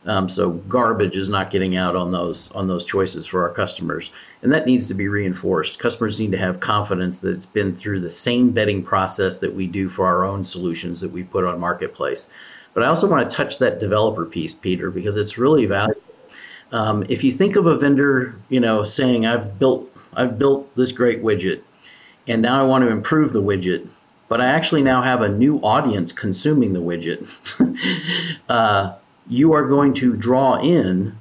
Um, 0.08 0.28
so 0.28 0.50
garbage 0.50 1.16
is 1.16 1.30
not 1.30 1.52
getting 1.52 1.76
out 1.76 1.96
on 1.96 2.12
those 2.12 2.52
on 2.54 2.68
those 2.68 2.86
choices 2.86 3.28
for 3.28 3.48
our 3.48 3.54
customers, 3.54 4.12
and 4.42 4.52
that 4.52 4.66
needs 4.66 4.88
to 4.88 4.96
be 4.96 5.08
reinforced. 5.08 5.78
Customers 5.78 6.20
need 6.20 6.32
to 6.32 6.40
have 6.40 6.60
confidence 6.60 7.20
that 7.20 7.36
it's 7.36 7.46
been 7.46 7.76
through 7.76 8.00
the 8.00 8.10
same 8.10 8.52
vetting 8.52 8.84
process 8.84 9.38
that 9.38 9.54
we 9.54 9.68
do 9.68 9.88
for 9.88 10.08
our 10.08 10.26
own 10.26 10.44
solutions 10.44 11.02
that 11.02 11.12
we 11.12 11.22
put 11.22 11.46
on 11.46 11.60
marketplace. 11.60 12.28
But 12.74 12.84
I 12.84 12.88
also 12.88 13.08
want 13.08 13.30
to 13.30 13.36
touch 13.36 13.60
that 13.60 13.80
developer 13.80 14.26
piece, 14.26 14.54
Peter, 14.54 14.92
because 14.92 15.18
it's 15.18 15.38
really 15.38 15.66
valuable. 15.66 16.02
Um, 16.72 17.06
if 17.10 17.24
you 17.24 17.32
think 17.32 17.58
of 17.58 17.68
a 17.68 17.78
vendor, 17.78 18.36
you 18.50 18.60
know, 18.60 18.84
saying 18.84 19.26
I've 19.26 19.60
built 19.60 19.90
I've 20.14 20.38
built 20.38 20.74
this 20.76 20.92
great 20.92 21.24
widget, 21.24 21.62
and 22.28 22.42
now 22.42 22.60
I 22.60 22.64
want 22.68 22.84
to 22.84 22.90
improve 22.90 23.34
the 23.34 23.42
widget, 23.42 23.88
but 24.28 24.42
I 24.42 24.48
actually 24.48 24.82
now 24.82 25.02
have 25.02 25.22
a 25.22 25.30
new 25.30 25.58
audience 25.60 26.12
consuming 26.12 26.74
the 26.74 26.82
widget. 26.82 27.28
uh, 28.50 28.96
you 29.28 29.54
are 29.54 29.68
going 29.68 29.94
to 29.96 30.16
draw 30.16 30.60
in 30.60 31.18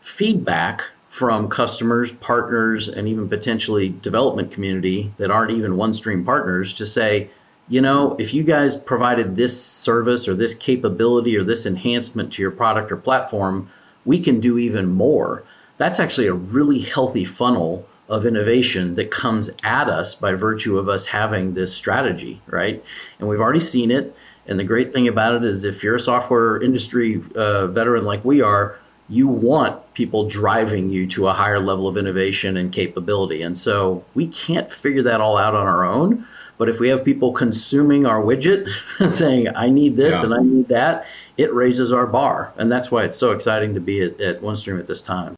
feedback 0.00 0.82
from 1.08 1.48
customers, 1.48 2.10
partners, 2.10 2.88
and 2.88 3.06
even 3.06 3.28
potentially 3.28 3.90
development 3.90 4.50
community 4.50 5.12
that 5.18 5.30
aren't 5.30 5.50
even 5.50 5.72
OneStream 5.72 6.24
partners 6.24 6.74
to 6.74 6.86
say, 6.86 7.30
you 7.68 7.80
know, 7.80 8.16
if 8.18 8.34
you 8.34 8.42
guys 8.42 8.76
provided 8.76 9.36
this 9.36 9.62
service 9.62 10.28
or 10.28 10.34
this 10.34 10.54
capability 10.54 11.36
or 11.36 11.44
this 11.44 11.66
enhancement 11.66 12.32
to 12.34 12.42
your 12.42 12.50
product 12.50 12.92
or 12.92 12.96
platform, 12.96 13.70
we 14.04 14.18
can 14.20 14.40
do 14.40 14.58
even 14.58 14.88
more. 14.88 15.44
That's 15.78 16.00
actually 16.00 16.26
a 16.26 16.34
really 16.34 16.80
healthy 16.80 17.24
funnel 17.24 17.86
of 18.08 18.26
innovation 18.26 18.94
that 18.96 19.10
comes 19.10 19.48
at 19.62 19.88
us 19.88 20.14
by 20.14 20.34
virtue 20.34 20.78
of 20.78 20.88
us 20.88 21.06
having 21.06 21.54
this 21.54 21.74
strategy, 21.74 22.42
right? 22.46 22.84
And 23.18 23.28
we've 23.28 23.40
already 23.40 23.60
seen 23.60 23.90
it. 23.90 24.14
And 24.46 24.58
the 24.58 24.64
great 24.64 24.92
thing 24.92 25.08
about 25.08 25.36
it 25.36 25.44
is, 25.44 25.64
if 25.64 25.82
you're 25.84 25.96
a 25.96 26.00
software 26.00 26.60
industry 26.60 27.22
uh, 27.34 27.68
veteran 27.68 28.04
like 28.04 28.24
we 28.24 28.42
are, 28.42 28.76
you 29.08 29.28
want 29.28 29.94
people 29.94 30.28
driving 30.28 30.90
you 30.90 31.06
to 31.06 31.28
a 31.28 31.32
higher 31.32 31.60
level 31.60 31.86
of 31.86 31.96
innovation 31.96 32.56
and 32.56 32.72
capability. 32.72 33.42
And 33.42 33.56
so 33.56 34.04
we 34.14 34.26
can't 34.26 34.70
figure 34.70 35.02
that 35.04 35.20
all 35.20 35.36
out 35.36 35.54
on 35.54 35.66
our 35.66 35.84
own. 35.84 36.26
But 36.58 36.68
if 36.68 36.80
we 36.80 36.88
have 36.88 37.04
people 37.04 37.32
consuming 37.32 38.06
our 38.06 38.20
widget, 38.20 38.68
saying, 39.10 39.48
I 39.54 39.68
need 39.68 39.96
this 39.96 40.14
yeah. 40.14 40.24
and 40.24 40.34
I 40.34 40.42
need 40.42 40.68
that, 40.68 41.06
it 41.36 41.52
raises 41.52 41.92
our 41.92 42.06
bar. 42.06 42.52
And 42.56 42.70
that's 42.70 42.90
why 42.90 43.04
it's 43.04 43.16
so 43.16 43.32
exciting 43.32 43.74
to 43.74 43.80
be 43.80 44.02
at, 44.02 44.20
at 44.20 44.40
OneStream 44.40 44.78
at 44.78 44.86
this 44.86 45.00
time. 45.00 45.34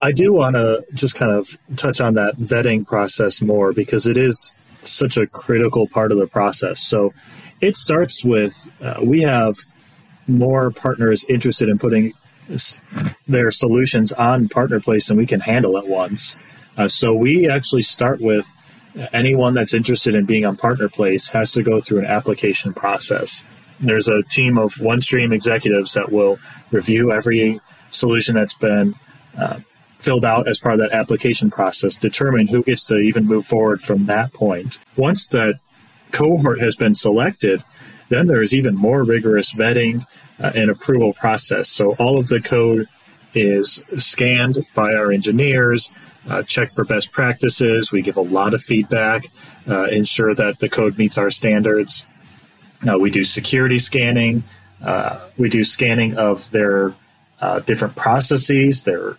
I 0.00 0.12
do 0.12 0.32
want 0.32 0.54
to 0.56 0.84
just 0.94 1.16
kind 1.16 1.32
of 1.32 1.56
touch 1.76 2.00
on 2.00 2.14
that 2.14 2.36
vetting 2.36 2.86
process 2.86 3.40
more 3.40 3.72
because 3.72 4.06
it 4.06 4.18
is 4.18 4.54
such 4.82 5.16
a 5.16 5.26
critical 5.26 5.86
part 5.86 6.12
of 6.12 6.18
the 6.18 6.26
process. 6.26 6.80
So 6.80 7.14
it 7.60 7.76
starts 7.76 8.24
with 8.24 8.70
uh, 8.82 9.00
we 9.02 9.22
have 9.22 9.54
more 10.26 10.70
partners 10.70 11.24
interested 11.28 11.68
in 11.68 11.78
putting 11.78 12.12
their 13.26 13.50
solutions 13.50 14.12
on 14.12 14.48
PartnerPlace 14.48 15.08
than 15.08 15.16
we 15.16 15.26
can 15.26 15.40
handle 15.40 15.78
at 15.78 15.86
once. 15.86 16.36
Uh, 16.76 16.88
so 16.88 17.14
we 17.14 17.48
actually 17.48 17.82
start 17.82 18.20
with 18.20 18.50
anyone 19.12 19.54
that's 19.54 19.74
interested 19.74 20.14
in 20.14 20.24
being 20.24 20.44
on 20.44 20.56
Partner 20.56 20.88
Place 20.88 21.28
has 21.28 21.52
to 21.52 21.62
go 21.62 21.80
through 21.80 22.00
an 22.00 22.06
application 22.06 22.72
process. 22.72 23.44
There's 23.80 24.08
a 24.08 24.22
team 24.22 24.56
of 24.56 24.74
OneStream 24.74 25.32
executives 25.32 25.94
that 25.94 26.12
will 26.12 26.38
review 26.70 27.12
every 27.12 27.60
solution 27.90 28.34
that's 28.34 28.54
been 28.54 28.94
uh, 29.36 29.60
filled 29.98 30.24
out 30.24 30.46
as 30.46 30.60
part 30.60 30.74
of 30.74 30.80
that 30.80 30.92
application 30.92 31.50
process, 31.50 31.96
determine 31.96 32.48
who 32.48 32.62
gets 32.62 32.84
to 32.86 32.96
even 32.98 33.26
move 33.26 33.46
forward 33.46 33.80
from 33.80 34.06
that 34.06 34.32
point. 34.32 34.78
Once 34.96 35.26
that 35.28 35.58
cohort 36.12 36.60
has 36.60 36.76
been 36.76 36.94
selected, 36.94 37.62
then 38.10 38.26
there 38.26 38.42
is 38.42 38.54
even 38.54 38.76
more 38.76 39.02
rigorous 39.02 39.54
vetting 39.54 40.06
uh, 40.38 40.52
and 40.54 40.70
approval 40.70 41.12
process. 41.12 41.68
So 41.68 41.94
all 41.94 42.18
of 42.18 42.28
the 42.28 42.40
code 42.40 42.86
is 43.34 43.84
scanned 43.98 44.58
by 44.74 44.94
our 44.94 45.10
engineers, 45.10 45.92
uh, 46.28 46.42
checked 46.42 46.74
for 46.74 46.84
best 46.84 47.12
practices. 47.12 47.92
We 47.92 48.02
give 48.02 48.16
a 48.16 48.22
lot 48.22 48.54
of 48.54 48.62
feedback, 48.62 49.26
uh, 49.68 49.84
ensure 49.84 50.34
that 50.34 50.58
the 50.58 50.68
code 50.68 50.98
meets 50.98 51.18
our 51.18 51.30
standards. 51.30 52.06
Now 52.82 52.98
we 52.98 53.10
do 53.10 53.24
security 53.24 53.78
scanning. 53.78 54.42
Uh, 54.82 55.20
we 55.38 55.48
do 55.48 55.64
scanning 55.64 56.16
of 56.16 56.50
their 56.50 56.94
uh, 57.40 57.60
different 57.60 57.96
processes, 57.96 58.84
their 58.84 59.16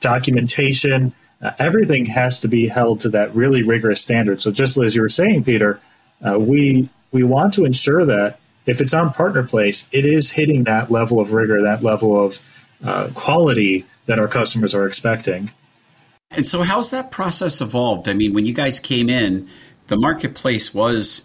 documentation. 0.00 1.12
Uh, 1.40 1.52
everything 1.58 2.06
has 2.06 2.40
to 2.40 2.48
be 2.48 2.68
held 2.68 3.00
to 3.00 3.08
that 3.10 3.34
really 3.34 3.62
rigorous 3.62 4.00
standard. 4.00 4.40
So 4.40 4.50
just 4.50 4.76
as 4.78 4.94
you 4.94 5.02
were 5.02 5.08
saying, 5.08 5.44
Peter, 5.44 5.80
uh, 6.22 6.38
we 6.38 6.88
we 7.12 7.22
want 7.22 7.54
to 7.54 7.64
ensure 7.64 8.04
that 8.06 8.38
if 8.66 8.80
it's 8.80 8.94
on 8.94 9.12
PartnerPlace, 9.12 9.86
it 9.92 10.04
is 10.04 10.32
hitting 10.32 10.64
that 10.64 10.90
level 10.90 11.20
of 11.20 11.32
rigor, 11.32 11.62
that 11.62 11.82
level 11.82 12.24
of 12.24 12.38
uh, 12.82 13.08
quality 13.14 13.84
that 14.06 14.18
our 14.18 14.28
customers 14.28 14.74
are 14.74 14.86
expecting. 14.86 15.50
And 16.30 16.46
so, 16.46 16.62
how's 16.62 16.90
that 16.90 17.10
process 17.10 17.60
evolved? 17.60 18.08
I 18.08 18.14
mean, 18.14 18.34
when 18.34 18.44
you 18.46 18.54
guys 18.54 18.80
came 18.80 19.08
in, 19.08 19.48
the 19.86 19.96
marketplace 19.96 20.74
was 20.74 21.24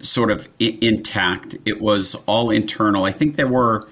sort 0.00 0.30
of 0.30 0.48
I- 0.60 0.78
intact. 0.80 1.56
It 1.64 1.80
was 1.80 2.16
all 2.26 2.50
internal. 2.50 3.04
I 3.04 3.12
think 3.12 3.36
there 3.36 3.48
were 3.48 3.86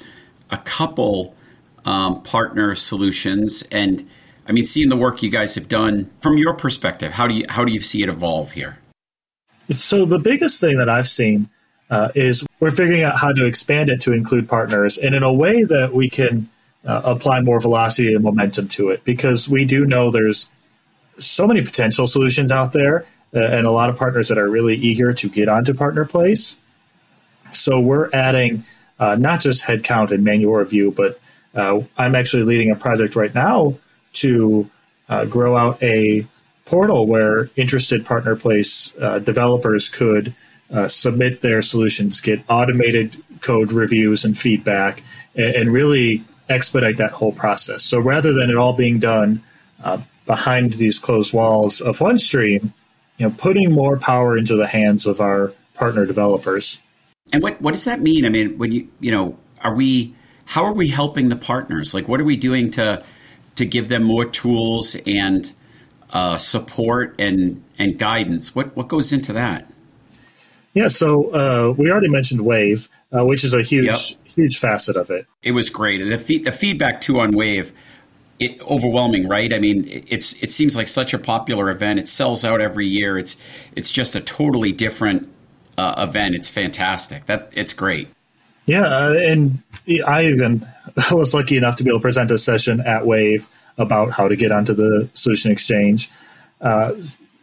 a 0.51 0.59
couple 0.59 1.37
um, 1.85 2.23
partner 2.23 2.75
solutions, 2.75 3.63
and 3.71 4.07
I 4.47 4.53
mean, 4.53 4.65
seeing 4.65 4.89
the 4.89 4.97
work 4.97 5.23
you 5.23 5.31
guys 5.31 5.55
have 5.55 5.69
done 5.69 6.11
from 6.21 6.37
your 6.37 6.55
perspective, 6.55 7.13
how 7.13 7.29
do 7.29 7.35
you 7.35 7.47
how 7.49 7.65
do 7.65 7.73
you 7.73 7.81
see 7.81 8.03
it 8.03 8.09
evolve 8.09 8.53
here? 8.53 8.79
So 9.71 10.05
the 10.05 10.19
biggest 10.19 10.61
thing 10.61 10.79
that 10.79 10.89
I've 10.89 11.09
seen 11.09 11.49
uh, 11.91 12.09
is 12.17 12.45
we're 12.59 12.73
figuring 12.73 13.05
out 13.05 13.17
how 13.17 13.33
to 13.33 13.47
expand 13.47 13.89
it 13.89 14.01
to 14.03 14.13
include 14.13 14.49
partners, 14.49 14.99
and 14.99 15.15
in 15.15 15.23
a 15.23 15.33
way 15.33 15.63
that 15.63 15.93
we 15.93 16.11
can 16.11 16.49
uh, 16.85 17.03
apply 17.05 17.41
more 17.43 17.61
velocity 17.61 18.15
and 18.15 18.25
momentum 18.25 18.69
to 18.69 18.89
it, 18.89 19.05
because 19.05 19.49
we 19.49 19.65
do 19.65 19.85
know 19.85 20.11
there's 20.11 20.49
so 21.19 21.47
many 21.47 21.63
potential 21.63 22.07
solutions 22.07 22.51
out 22.51 22.73
there, 22.73 23.07
uh, 23.35 23.41
and 23.41 23.67
a 23.67 23.71
lot 23.71 23.91
of 23.91 23.97
partners 23.97 24.29
that 24.29 24.39
are 24.39 24.49
really 24.49 24.77
eager 24.77 25.13
to 25.13 25.29
get 25.29 25.49
onto 25.49 25.73
PartnerPlace. 25.73 26.57
So 27.53 27.79
we're 27.79 28.11
adding 28.13 28.65
uh, 28.99 29.17
not 29.17 29.41
just 29.41 29.63
headcount 29.63 30.11
and 30.11 30.25
manual 30.25 30.55
review, 30.55 30.91
but 30.91 31.21
uh, 31.55 31.83
I'm 31.99 32.15
actually 32.15 32.45
leading 32.45 32.71
a 32.71 32.77
project 32.77 33.17
right 33.17 33.35
now 33.35 33.75
to 34.15 34.71
uh, 35.09 35.27
grow 35.27 35.57
out 35.57 35.83
a 35.83 36.27
portal 36.65 37.07
where 37.07 37.51
interested 37.57 38.05
PartnerPlace 38.05 39.01
uh, 39.03 39.19
developers 39.19 39.89
could 39.89 40.35
submit 40.87 41.41
their 41.41 41.61
solutions, 41.63 42.21
get 42.21 42.41
automated 42.49 43.17
code 43.41 43.73
reviews 43.73 44.25
and 44.25 44.39
feedback, 44.39 45.03
and, 45.35 45.55
and, 45.57 45.73
really 45.73 46.23
expedite 46.51 46.97
that 46.99 47.11
whole 47.11 47.33
process. 47.33 47.83
So 47.85 47.99
rather 47.99 48.33
than 48.33 48.51
it 48.51 48.57
all 48.57 48.75
being 48.75 48.99
done 48.99 49.43
uh, 49.83 49.99
behind 50.27 50.75
these 50.75 50.99
closed 50.99 51.33
walls 51.33 51.81
of 51.81 51.99
OneStream, 51.99 52.73
you 53.19 53.29
know, 53.29 53.35
putting 53.37 53.73
more 53.73 53.99
power 53.99 54.37
into 54.37 54.57
the 54.57 54.67
hands 54.67 55.07
of 55.07 55.21
our 55.21 55.53
partner 55.75 56.07
developers. 56.07 56.81
And 57.33 57.43
what 57.43 57.61
what 57.61 57.73
does 57.73 57.85
that 57.85 58.01
mean? 58.01 58.25
I 58.25 58.29
mean, 58.29 58.59
when 58.59 58.73
you 58.73 58.89
you 58.99 59.11
know, 59.11 59.39
are 59.63 59.75
we 59.75 60.15
how 60.47 60.65
are 60.65 60.75
we 60.75 60.89
helping 60.89 61.29
the 61.29 61.37
partners? 61.37 61.95
Like, 61.95 62.09
what 62.09 62.21
are 62.21 62.25
we 62.25 62.37
doing 62.37 62.71
to 62.73 63.05
to 63.57 63.65
give 63.65 63.89
them 63.89 64.03
more 64.03 64.25
tools 64.25 64.97
and 65.07 65.53
uh, 66.11 66.39
support 66.39 67.15
and 67.19 67.63
and 67.79 67.99
guidance? 67.99 68.55
What 68.55 68.75
what 68.77 68.89
goes 68.89 69.13
into 69.13 69.33
that? 69.35 69.67
Yeah, 70.75 70.89
so 70.89 71.31
uh, 71.33 71.75
we 71.77 71.91
already 71.91 72.09
mentioned 72.09 72.43
Wave, 72.43 72.89
uh, 73.13 73.25
which 73.25 73.43
is 73.45 73.55
a 73.55 73.63
huge 73.63 73.87
yep. 73.87 74.30
Huge 74.41 74.59
facet 74.59 74.97
of 74.97 75.11
it. 75.11 75.27
It 75.43 75.53
was 75.53 75.71
great. 75.71 75.99
The, 75.99 76.19
fe- 76.19 76.39
the 76.39 76.53
feedback 76.53 77.01
too 77.01 77.21
on 77.21 77.33
Wave. 77.33 77.73
It, 78.39 78.59
overwhelming, 78.63 79.29
right? 79.29 79.53
I 79.53 79.59
mean, 79.59 79.85
it's 80.09 80.33
it 80.43 80.51
seems 80.51 80.75
like 80.75 80.89
such 80.89 81.13
a 81.13 81.19
popular 81.19 81.69
event. 81.71 81.99
It 81.99 82.09
sells 82.09 82.43
out 82.43 82.63
every 82.63 82.87
year. 82.87 83.19
It's 83.19 83.37
it's 83.77 83.91
just 83.91 84.15
a 84.15 84.21
totally 84.21 84.73
different 84.73 85.29
uh, 85.77 86.07
event. 86.09 86.35
It's 86.35 86.49
fantastic. 86.49 87.27
That 87.27 87.51
it's 87.53 87.75
great. 87.75 88.09
Yeah, 88.65 88.87
uh, 88.87 89.13
and 89.13 89.59
I 90.07 90.27
even 90.27 90.67
was 91.13 91.35
lucky 91.35 91.59
enough 91.59 91.77
to 91.77 91.85
be 91.85 91.91
able 91.91 91.99
to 91.99 92.03
present 92.03 92.31
a 92.31 92.39
session 92.39 92.81
at 92.81 93.05
Wave 93.05 93.47
about 93.77 94.11
how 94.13 94.29
to 94.29 94.37
get 94.37 94.53
onto 94.53 94.73
the 94.73 95.11
Solution 95.13 95.53
Exchange. 95.53 96.11
Uh, 96.63 96.93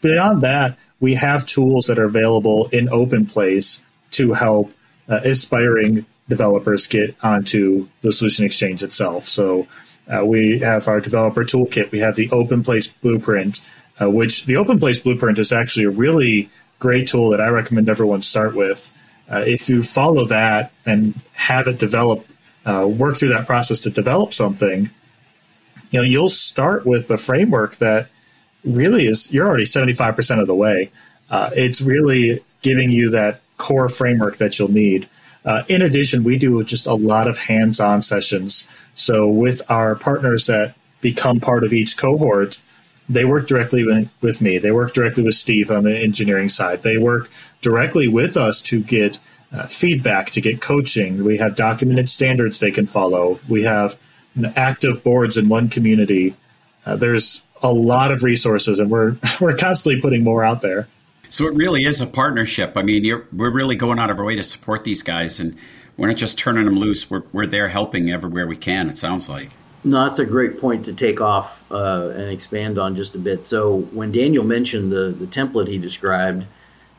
beyond 0.01 0.41
that, 0.41 0.77
we 0.99 1.13
have 1.13 1.45
tools 1.45 1.87
that 1.87 1.99
are 1.99 2.05
available 2.05 2.69
in 2.71 2.87
OpenPlace 2.87 3.81
to 4.11 4.33
help 4.33 4.71
uh, 5.09 5.19
aspiring 5.23 6.05
developers 6.29 6.87
get 6.87 7.15
onto 7.23 7.87
the 8.01 8.11
Solution 8.11 8.45
Exchange 8.45 8.83
itself. 8.83 9.23
So 9.23 9.67
uh, 10.07 10.25
we 10.25 10.59
have 10.59 10.87
our 10.87 10.99
developer 10.99 11.43
toolkit. 11.43 11.91
We 11.91 11.99
have 11.99 12.15
the 12.15 12.27
OpenPlace 12.29 12.93
Blueprint, 13.01 13.59
uh, 14.01 14.09
which 14.09 14.45
the 14.45 14.53
OpenPlace 14.53 15.03
Blueprint 15.03 15.39
is 15.39 15.51
actually 15.51 15.85
a 15.85 15.89
really 15.89 16.49
great 16.79 17.07
tool 17.07 17.29
that 17.31 17.41
I 17.41 17.47
recommend 17.47 17.89
everyone 17.89 18.21
start 18.21 18.55
with. 18.55 18.91
Uh, 19.29 19.43
if 19.45 19.67
you 19.67 19.83
follow 19.83 20.25
that 20.25 20.71
and 20.85 21.13
have 21.33 21.67
it 21.67 21.79
develop, 21.79 22.25
uh, 22.65 22.87
work 22.87 23.17
through 23.17 23.29
that 23.29 23.45
process 23.45 23.81
to 23.81 23.89
develop 23.89 24.33
something, 24.33 24.89
you 25.91 25.99
know, 25.99 26.03
you'll 26.03 26.29
start 26.29 26.85
with 26.85 27.09
a 27.11 27.17
framework 27.17 27.75
that 27.77 28.09
really 28.63 29.07
is 29.07 29.31
you're 29.31 29.47
already 29.47 29.63
75% 29.63 30.39
of 30.39 30.47
the 30.47 30.55
way. 30.55 30.91
Uh, 31.29 31.49
it's 31.55 31.81
really 31.81 32.41
giving 32.61 32.91
you 32.91 33.09
that 33.11 33.41
core 33.57 33.89
framework 33.89 34.37
that 34.37 34.59
you'll 34.59 34.71
need. 34.71 35.07
Uh, 35.45 35.63
in 35.67 35.81
addition, 35.81 36.23
we 36.23 36.37
do 36.37 36.63
just 36.63 36.87
a 36.87 36.93
lot 36.93 37.27
of 37.27 37.37
hands-on 37.37 38.01
sessions. 38.01 38.67
So 38.93 39.27
with 39.27 39.61
our 39.69 39.95
partners 39.95 40.47
that 40.47 40.75
become 41.01 41.39
part 41.39 41.63
of 41.63 41.73
each 41.73 41.97
cohort, 41.97 42.61
they 43.09 43.23
work 43.23 43.47
directly 43.47 43.85
with 44.21 44.41
me. 44.41 44.57
They 44.57 44.71
work 44.71 44.93
directly 44.93 45.23
with 45.23 45.35
Steve 45.35 45.71
on 45.71 45.83
the 45.83 45.97
engineering 45.97 46.49
side. 46.49 46.83
They 46.83 46.97
work 46.97 47.29
directly 47.61 48.07
with 48.07 48.35
us 48.35 48.61
to 48.63 48.81
get 48.81 49.19
uh, 49.53 49.65
feedback, 49.67 50.31
to 50.31 50.41
get 50.41 50.61
coaching. 50.61 51.23
We 51.23 51.37
have 51.37 51.55
documented 51.55 52.09
standards 52.09 52.59
they 52.59 52.71
can 52.71 52.85
follow. 52.85 53.39
We 53.47 53.63
have 53.63 53.97
active 54.55 55.03
boards 55.03 55.37
in 55.37 55.45
OneCommunity. 55.45 56.33
Uh, 56.85 56.95
there's 56.97 57.43
a 57.61 57.71
lot 57.71 58.11
of 58.11 58.23
resources, 58.23 58.79
and 58.79 58.89
we're 58.91 59.15
we're 59.41 59.55
constantly 59.55 60.01
putting 60.01 60.23
more 60.23 60.43
out 60.43 60.61
there. 60.61 60.87
So 61.29 61.47
it 61.47 61.55
really 61.55 61.85
is 61.85 62.01
a 62.01 62.07
partnership. 62.07 62.73
I 62.75 62.83
mean, 62.83 63.03
we're 63.33 63.53
really 63.53 63.75
going 63.75 63.99
out 63.99 64.09
of 64.09 64.19
our 64.19 64.25
way 64.25 64.35
to 64.35 64.43
support 64.43 64.83
these 64.83 65.03
guys, 65.03 65.39
and 65.39 65.55
we're 65.97 66.07
not 66.07 66.17
just 66.17 66.37
turning 66.37 66.65
them 66.65 66.77
loose. 66.77 67.09
We're 67.09 67.23
we're 67.33 67.47
there 67.47 67.67
helping 67.67 68.09
everywhere 68.09 68.47
we 68.47 68.55
can. 68.55 68.89
It 68.89 68.97
sounds 68.97 69.29
like. 69.29 69.49
No, 69.83 70.03
that's 70.03 70.19
a 70.19 70.25
great 70.25 70.59
point 70.59 70.85
to 70.85 70.93
take 70.93 71.21
off 71.21 71.63
uh, 71.71 72.09
and 72.09 72.29
expand 72.29 72.77
on 72.77 72.95
just 72.95 73.15
a 73.15 73.19
bit. 73.19 73.45
So 73.45 73.81
when 73.91 74.11
Daniel 74.11 74.43
mentioned 74.43 74.91
the 74.91 75.15
the 75.17 75.27
template 75.27 75.67
he 75.67 75.77
described, 75.77 76.45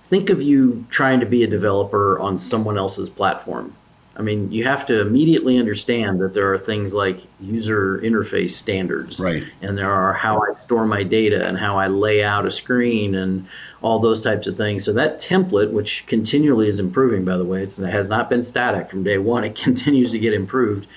think 0.05 0.31
of 0.31 0.43
you 0.43 0.87
trying 0.91 1.21
to 1.21 1.27
be 1.27 1.45
a 1.45 1.47
developer 1.47 2.19
on 2.19 2.39
someone 2.39 2.79
else's 2.79 3.09
platform. 3.09 3.75
I 4.19 4.23
mean, 4.23 4.51
you 4.51 4.65
have 4.65 4.85
to 4.87 5.01
immediately 5.01 5.59
understand 5.59 6.21
that 6.21 6.35
there 6.35 6.53
are 6.53 6.59
things 6.59 6.93
like 6.93 7.21
user 7.41 7.99
interface 7.99 8.51
standards, 8.51 9.21
right? 9.21 9.45
And 9.63 9.79
there 9.79 9.91
are 9.91 10.13
how 10.13 10.41
I 10.41 10.61
store 10.65 10.87
my 10.87 11.05
data 11.05 11.47
and 11.47 11.57
how 11.57 11.79
I 11.79 11.87
lay 11.87 12.25
out 12.25 12.45
a 12.45 12.51
screen 12.51 13.15
and 13.15 13.47
all 13.81 14.01
those 14.01 14.21
types 14.21 14.49
of 14.49 14.57
things. 14.57 14.85
So 14.85 14.93
that 14.95 15.21
template, 15.21 15.71
which 15.71 16.05
continually 16.09 16.67
is 16.67 16.81
improving, 16.81 17.25
by 17.25 17.37
the 17.37 17.45
way, 17.45 17.63
it 17.63 17.77
has 17.77 18.09
not 18.09 18.29
been 18.29 18.43
static 18.43 18.91
from 18.91 19.05
day 19.05 19.19
one. 19.19 19.45
It 19.45 19.55
continues 19.63 20.11
to 20.11 20.19
get 20.19 20.35
improved. 20.35 20.89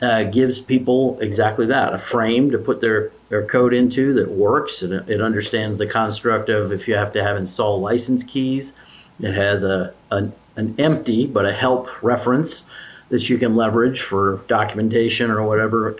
Uh, 0.00 0.24
gives 0.24 0.58
people 0.58 1.18
exactly 1.20 1.66
that 1.66 1.94
a 1.94 1.98
frame 1.98 2.50
to 2.50 2.58
put 2.58 2.80
their, 2.80 3.12
their 3.28 3.46
code 3.46 3.72
into 3.72 4.14
that 4.14 4.28
works 4.28 4.82
and 4.82 4.92
it, 4.92 5.08
it 5.08 5.20
understands 5.20 5.78
the 5.78 5.86
construct 5.86 6.48
of 6.48 6.72
if 6.72 6.88
you 6.88 6.94
have 6.96 7.12
to 7.12 7.22
have 7.22 7.36
install 7.36 7.80
license 7.80 8.24
keys 8.24 8.74
it 9.20 9.34
has 9.34 9.62
a, 9.62 9.94
a 10.10 10.30
an 10.56 10.74
empty 10.78 11.26
but 11.26 11.46
a 11.46 11.52
help 11.52 12.02
reference 12.02 12.64
that 13.08 13.28
you 13.28 13.38
can 13.38 13.56
leverage 13.56 14.00
for 14.00 14.38
documentation 14.48 15.30
or 15.30 15.42
whatever 15.42 15.96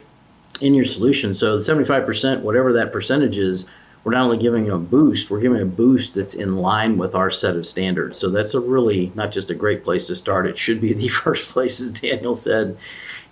in 0.60 0.74
your 0.74 0.84
solution. 0.84 1.34
So 1.34 1.56
the 1.56 1.62
75%, 1.62 2.40
whatever 2.40 2.74
that 2.74 2.92
percentage 2.92 3.38
is, 3.38 3.66
we're 4.04 4.12
not 4.12 4.24
only 4.24 4.38
giving 4.38 4.70
a 4.70 4.78
boost, 4.78 5.30
we're 5.30 5.40
giving 5.40 5.62
a 5.62 5.66
boost 5.66 6.14
that's 6.14 6.34
in 6.34 6.56
line 6.56 6.98
with 6.98 7.14
our 7.14 7.30
set 7.30 7.56
of 7.56 7.66
standards. 7.66 8.18
So 8.18 8.30
that's 8.30 8.54
a 8.54 8.60
really 8.60 9.12
not 9.14 9.30
just 9.30 9.50
a 9.50 9.54
great 9.54 9.84
place 9.84 10.06
to 10.06 10.16
start, 10.16 10.46
it 10.46 10.58
should 10.58 10.80
be 10.80 10.92
the 10.92 11.08
first 11.24 11.50
place, 11.50 11.80
as 11.80 11.92
Daniel 11.92 12.34
said. 12.34 12.76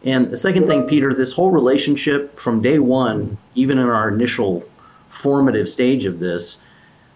And 0.05 0.31
the 0.31 0.37
second 0.37 0.67
thing, 0.67 0.87
Peter, 0.87 1.13
this 1.13 1.33
whole 1.33 1.51
relationship 1.51 2.39
from 2.39 2.63
day 2.63 2.79
one, 2.79 3.37
even 3.55 3.79
in 3.79 3.87
our 3.87 4.09
initial 4.09 4.65
formative 5.09 5.69
stage 5.69 6.07
of 6.07 6.21
this, 6.21 6.59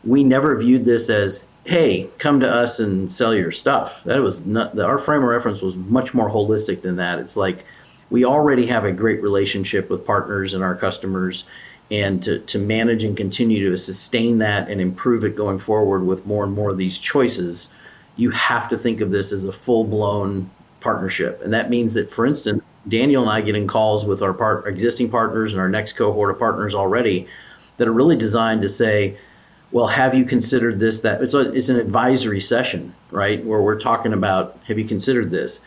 we 0.02 0.22
never 0.24 0.58
viewed 0.58 0.84
this 0.84 1.08
as 1.08 1.46
hey, 1.64 2.10
come 2.18 2.40
to 2.40 2.50
us 2.52 2.78
and 2.78 3.10
sell 3.10 3.34
your 3.34 3.52
stuff. 3.52 4.02
That 4.04 4.20
was 4.20 4.44
not 4.44 4.78
our 4.78 4.98
frame 4.98 5.22
of 5.22 5.28
reference 5.28 5.62
was 5.62 5.74
much 5.74 6.12
more 6.12 6.30
holistic 6.30 6.82
than 6.82 6.96
that. 6.96 7.18
It's 7.18 7.36
like 7.36 7.64
we 8.10 8.24
already 8.24 8.66
have 8.66 8.84
a 8.84 8.92
great 8.92 9.22
relationship 9.22 9.88
with 9.88 10.06
partners 10.06 10.54
and 10.54 10.62
our 10.62 10.74
customers 10.74 11.44
and 11.90 12.22
to, 12.22 12.38
to 12.40 12.58
manage 12.58 13.04
and 13.04 13.16
continue 13.16 13.70
to 13.70 13.78
sustain 13.78 14.38
that 14.38 14.68
and 14.68 14.80
improve 14.80 15.24
it 15.24 15.36
going 15.36 15.58
forward 15.58 16.04
with 16.04 16.26
more 16.26 16.44
and 16.44 16.52
more 16.52 16.70
of 16.70 16.78
these 16.78 16.98
choices, 16.98 17.68
you 18.16 18.30
have 18.30 18.68
to 18.68 18.76
think 18.76 19.00
of 19.00 19.10
this 19.10 19.32
as 19.32 19.44
a 19.44 19.52
full 19.52 19.84
blown 19.84 20.50
partnership. 20.80 21.42
And 21.42 21.52
that 21.52 21.70
means 21.70 21.94
that, 21.94 22.10
for 22.10 22.26
instance, 22.26 22.62
Daniel 22.88 23.22
and 23.22 23.30
I 23.30 23.40
get 23.40 23.54
in 23.54 23.66
calls 23.66 24.04
with 24.04 24.22
our 24.22 24.34
part, 24.34 24.66
existing 24.66 25.10
partners 25.10 25.52
and 25.52 25.60
our 25.60 25.68
next 25.68 25.94
cohort 25.94 26.30
of 26.30 26.38
partners 26.38 26.74
already 26.74 27.26
that 27.78 27.88
are 27.88 27.92
really 27.92 28.16
designed 28.16 28.62
to 28.62 28.68
say, 28.68 29.16
well, 29.74 29.88
have 29.88 30.14
you 30.14 30.24
considered 30.24 30.78
this? 30.78 31.00
That 31.00 31.20
it's, 31.20 31.34
a, 31.34 31.52
it's 31.52 31.68
an 31.68 31.80
advisory 31.80 32.40
session, 32.40 32.94
right? 33.10 33.44
Where 33.44 33.60
we're 33.60 33.80
talking 33.80 34.12
about, 34.12 34.56
have 34.68 34.78
you 34.78 34.84
considered 34.84 35.32
this? 35.32 35.60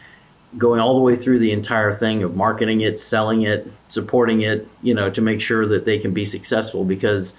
Going 0.57 0.79
all 0.79 0.95
the 0.95 1.01
way 1.01 1.17
through 1.17 1.39
the 1.39 1.51
entire 1.51 1.91
thing 1.91 2.23
of 2.23 2.33
marketing 2.33 2.79
it, 2.79 3.01
selling 3.01 3.41
it, 3.41 3.69
supporting 3.89 4.43
it, 4.43 4.65
you 4.81 4.93
know, 4.93 5.09
to 5.09 5.19
make 5.19 5.41
sure 5.41 5.67
that 5.67 5.83
they 5.83 5.99
can 5.99 6.13
be 6.13 6.23
successful. 6.23 6.85
Because, 6.85 7.37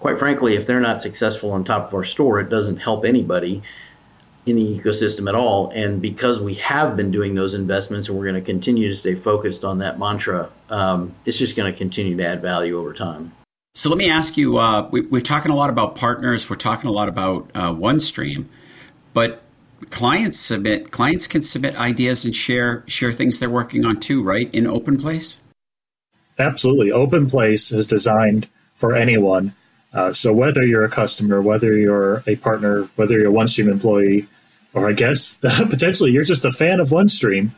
quite 0.00 0.18
frankly, 0.18 0.56
if 0.56 0.66
they're 0.66 0.80
not 0.80 1.02
successful 1.02 1.52
on 1.52 1.62
top 1.62 1.88
of 1.88 1.94
our 1.94 2.04
store, 2.04 2.40
it 2.40 2.48
doesn't 2.48 2.78
help 2.78 3.04
anybody 3.04 3.62
in 4.46 4.56
the 4.56 4.78
ecosystem 4.80 5.28
at 5.28 5.34
all. 5.34 5.68
And 5.74 6.00
because 6.00 6.40
we 6.40 6.54
have 6.54 6.96
been 6.96 7.10
doing 7.10 7.34
those 7.34 7.52
investments 7.52 8.08
and 8.08 8.16
we're 8.16 8.24
going 8.24 8.36
to 8.36 8.40
continue 8.40 8.88
to 8.88 8.96
stay 8.96 9.14
focused 9.14 9.62
on 9.62 9.76
that 9.80 9.98
mantra, 9.98 10.48
um, 10.70 11.14
it's 11.26 11.36
just 11.36 11.54
going 11.54 11.70
to 11.70 11.76
continue 11.76 12.16
to 12.16 12.26
add 12.26 12.40
value 12.40 12.78
over 12.78 12.94
time. 12.94 13.32
So 13.76 13.90
let 13.90 13.98
me 13.98 14.08
ask 14.08 14.38
you: 14.38 14.56
uh, 14.56 14.88
we, 14.90 15.06
are 15.18 15.20
talking 15.20 15.52
a 15.52 15.54
lot 15.54 15.68
about 15.68 15.96
partners. 15.96 16.48
We're 16.48 16.56
talking 16.56 16.88
a 16.88 16.92
lot 16.92 17.10
about 17.10 17.50
uh, 17.54 17.74
OneStream, 17.74 18.46
but 19.12 19.42
clients 19.90 20.40
submit 20.40 20.90
clients 20.90 21.26
can 21.26 21.42
submit 21.42 21.76
ideas 21.76 22.24
and 22.24 22.34
share 22.34 22.84
share 22.86 23.12
things 23.12 23.38
they're 23.38 23.50
working 23.50 23.84
on 23.84 24.00
too, 24.00 24.22
right? 24.22 24.48
In 24.54 24.64
OpenPlace. 24.64 25.40
Absolutely, 26.38 26.88
OpenPlace 26.88 27.70
is 27.74 27.86
designed 27.86 28.48
for 28.74 28.94
anyone. 28.94 29.54
Uh, 29.92 30.10
so 30.10 30.32
whether 30.32 30.64
you're 30.64 30.84
a 30.84 30.90
customer, 30.90 31.42
whether 31.42 31.76
you're 31.76 32.22
a 32.26 32.36
partner, 32.36 32.84
whether 32.96 33.18
you're 33.18 33.30
a 33.30 33.34
OneStream 33.34 33.70
employee, 33.70 34.26
or 34.72 34.88
I 34.88 34.94
guess 34.94 35.34
potentially 35.42 36.12
you're 36.12 36.24
just 36.24 36.46
a 36.46 36.50
fan 36.50 36.80
of 36.80 36.88
OneStream, 36.88 37.50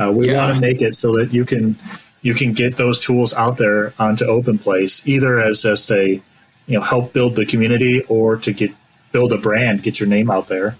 uh, 0.00 0.12
we 0.12 0.30
yeah. 0.30 0.44
want 0.44 0.54
to 0.54 0.60
make 0.60 0.82
it 0.82 0.94
so 0.94 1.16
that 1.16 1.32
you 1.32 1.44
can 1.44 1.76
you 2.24 2.32
can 2.32 2.54
get 2.54 2.78
those 2.78 2.98
tools 2.98 3.34
out 3.34 3.58
there 3.58 3.92
onto 3.98 4.24
OpenPlace, 4.24 5.06
either 5.06 5.38
as 5.38 5.62
just 5.62 5.90
a 5.92 6.20
you 6.66 6.74
know 6.74 6.80
help 6.80 7.12
build 7.12 7.36
the 7.36 7.44
community 7.44 8.02
or 8.08 8.36
to 8.38 8.52
get 8.52 8.72
build 9.12 9.32
a 9.32 9.38
brand, 9.38 9.82
get 9.82 10.00
your 10.00 10.08
name 10.08 10.30
out 10.30 10.48
there. 10.48 10.76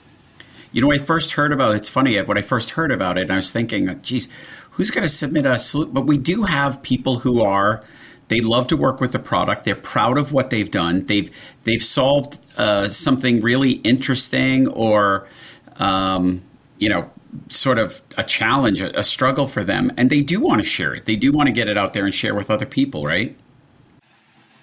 You 0.72 0.82
know, 0.82 0.90
I 0.90 0.98
first 0.98 1.32
heard 1.32 1.52
about. 1.52 1.76
It's 1.76 1.90
funny 1.90 2.18
when 2.22 2.38
I 2.38 2.42
first 2.42 2.70
heard 2.70 2.90
about 2.90 3.18
it, 3.18 3.30
I 3.30 3.36
was 3.36 3.52
thinking, 3.52 4.00
geez, 4.00 4.28
who's 4.70 4.90
going 4.90 5.02
to 5.02 5.08
submit 5.08 5.44
a? 5.46 5.58
But 5.86 6.06
we 6.06 6.16
do 6.16 6.44
have 6.44 6.82
people 6.82 7.18
who 7.18 7.44
are 7.44 7.82
they 8.28 8.40
love 8.40 8.68
to 8.68 8.76
work 8.78 9.02
with 9.02 9.12
the 9.12 9.18
product. 9.18 9.66
They're 9.66 9.76
proud 9.76 10.16
of 10.16 10.32
what 10.32 10.48
they've 10.48 10.70
done. 10.70 11.04
They've 11.04 11.30
they've 11.64 11.82
solved 11.82 12.40
uh, 12.56 12.88
something 12.88 13.42
really 13.42 13.72
interesting, 13.72 14.66
or 14.68 15.28
um, 15.76 16.40
you 16.78 16.88
know, 16.88 17.10
sort 17.48 17.78
of 17.78 18.02
a 18.16 18.24
challenge, 18.24 18.80
a, 18.80 19.02
struggle 19.02 19.46
for 19.46 19.64
them, 19.64 19.92
and 19.96 20.10
they 20.10 20.20
do 20.20 20.40
want 20.40 20.60
to 20.60 20.66
share 20.66 20.94
it. 20.94 21.04
They 21.04 21.16
do 21.16 21.32
want 21.32 21.48
to 21.48 21.52
get 21.52 21.68
it 21.68 21.76
out 21.76 21.94
there 21.94 22.04
and 22.04 22.14
share 22.14 22.34
with 22.34 22.50
other 22.50 22.66
people, 22.66 23.04
right? 23.04 23.36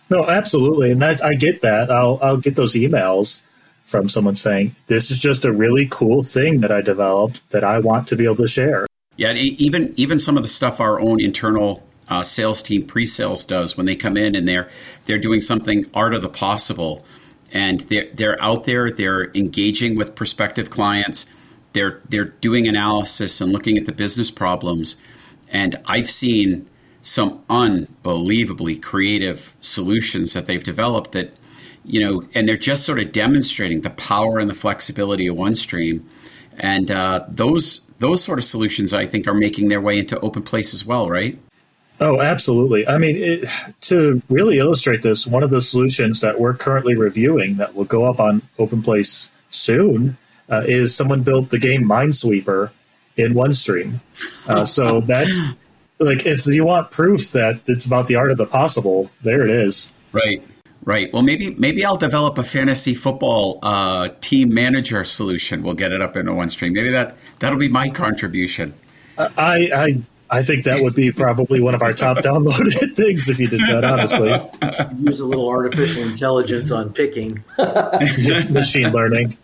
No, 0.09 0.25
absolutely, 0.25 0.91
and 0.91 1.01
that, 1.01 1.23
I 1.23 1.35
get 1.35 1.61
that. 1.61 1.89
I'll 1.89 2.19
I'll 2.21 2.37
get 2.37 2.55
those 2.55 2.75
emails 2.75 3.41
from 3.83 4.09
someone 4.09 4.35
saying 4.35 4.75
this 4.87 5.09
is 5.11 5.19
just 5.19 5.45
a 5.45 5.51
really 5.51 5.87
cool 5.89 6.21
thing 6.21 6.61
that 6.61 6.71
I 6.71 6.81
developed 6.81 7.49
that 7.49 7.63
I 7.63 7.79
want 7.79 8.07
to 8.09 8.15
be 8.15 8.25
able 8.25 8.35
to 8.37 8.47
share. 8.47 8.87
Yeah, 9.15 9.33
even 9.33 9.93
even 9.97 10.19
some 10.19 10.37
of 10.37 10.43
the 10.43 10.49
stuff 10.49 10.81
our 10.81 10.99
own 10.99 11.21
internal 11.21 11.83
uh, 12.09 12.23
sales 12.23 12.61
team 12.61 12.83
pre-sales 12.83 13.45
does 13.45 13.77
when 13.77 13.85
they 13.85 13.95
come 13.95 14.17
in 14.17 14.35
and 14.35 14.47
they're 14.47 14.69
they're 15.05 15.19
doing 15.19 15.41
something 15.41 15.89
art 15.93 16.13
of 16.13 16.21
the 16.21 16.29
possible, 16.29 17.05
and 17.51 17.81
they're 17.81 18.09
they're 18.13 18.41
out 18.41 18.65
there, 18.65 18.91
they're 18.91 19.31
engaging 19.33 19.95
with 19.95 20.15
prospective 20.15 20.69
clients 20.69 21.25
they're 21.73 22.01
they're 22.09 22.25
doing 22.25 22.67
analysis 22.67 23.41
and 23.41 23.51
looking 23.51 23.77
at 23.77 23.85
the 23.85 23.91
business 23.91 24.31
problems, 24.31 24.97
and 25.49 25.79
I've 25.85 26.09
seen 26.09 26.67
some 27.01 27.43
unbelievably 27.49 28.77
creative 28.77 29.55
solutions 29.61 30.33
that 30.33 30.45
they've 30.45 30.63
developed 30.63 31.13
that 31.13 31.33
you 31.83 31.99
know, 31.99 32.27
and 32.35 32.47
they're 32.47 32.57
just 32.57 32.85
sort 32.85 32.99
of 32.99 33.11
demonstrating 33.11 33.81
the 33.81 33.89
power 33.91 34.37
and 34.37 34.49
the 34.49 34.53
flexibility 34.53 35.27
of 35.27 35.35
OneStream, 35.35 36.03
and 36.57 36.91
uh, 36.91 37.25
those 37.27 37.81
those 37.99 38.23
sort 38.23 38.39
of 38.39 38.45
solutions 38.45 38.93
I 38.93 39.05
think 39.05 39.27
are 39.27 39.33
making 39.33 39.69
their 39.69 39.81
way 39.81 39.99
into 39.99 40.15
OpenPlace 40.17 40.73
as 40.73 40.85
well, 40.85 41.09
right? 41.09 41.37
Oh, 41.99 42.19
absolutely. 42.19 42.87
I 42.87 42.97
mean, 42.97 43.15
it, 43.15 43.49
to 43.81 44.21
really 44.27 44.57
illustrate 44.57 45.03
this, 45.03 45.27
one 45.27 45.43
of 45.43 45.51
the 45.51 45.61
solutions 45.61 46.21
that 46.21 46.39
we're 46.39 46.55
currently 46.55 46.95
reviewing 46.95 47.57
that 47.57 47.75
will 47.75 47.85
go 47.85 48.05
up 48.05 48.19
on 48.19 48.41
OpenPlace 48.57 49.29
soon 49.51 50.17
uh, 50.51 50.63
is 50.65 50.95
someone 50.95 51.23
built 51.23 51.49
the 51.49 51.57
game 51.57 51.83
Minesweeper 51.83 52.71
in 53.17 53.33
OneStream. 53.33 53.99
Uh, 54.47 54.65
so 54.77 55.01
that's 55.01 55.39
like 55.99 56.25
if 56.25 56.45
you 56.45 56.65
want 56.65 56.91
proof 56.91 57.31
that 57.31 57.61
it's 57.67 57.85
about 57.85 58.07
the 58.07 58.15
art 58.15 58.31
of 58.31 58.37
the 58.37 58.45
possible, 58.45 59.09
there 59.21 59.43
it 59.43 59.51
is. 59.51 59.91
Right. 60.11 60.43
Right. 60.83 61.13
Well, 61.13 61.21
maybe 61.21 61.53
maybe 61.55 61.85
I'll 61.85 61.97
develop 61.97 62.39
a 62.39 62.43
fantasy 62.43 62.95
football 62.95 63.59
uh, 63.61 64.09
team 64.19 64.51
manager 64.51 65.03
solution. 65.03 65.61
We'll 65.61 65.75
get 65.75 65.91
it 65.91 66.01
up 66.01 66.17
into 66.17 66.31
OneStream. 66.31 66.73
Maybe 66.73 66.89
that 66.89 67.15
that'll 67.37 67.59
be 67.59 67.69
my 67.69 67.89
contribution. 67.89 68.73
I 69.15 69.27
I 69.37 70.01
I 70.31 70.41
think 70.41 70.63
that 70.63 70.81
would 70.81 70.95
be 70.95 71.11
probably 71.11 71.61
one 71.61 71.75
of 71.75 71.83
our 71.83 71.93
top 71.93 72.17
downloaded 72.25 72.95
things 72.95 73.29
if 73.29 73.39
you 73.39 73.45
did 73.45 73.59
that. 73.61 73.83
Honestly, 73.83 74.31
use 75.03 75.19
a 75.19 75.25
little 75.25 75.47
artificial 75.47 76.01
intelligence 76.01 76.71
on 76.71 76.91
picking, 76.91 77.43
machine 78.49 78.91
learning. 78.91 79.37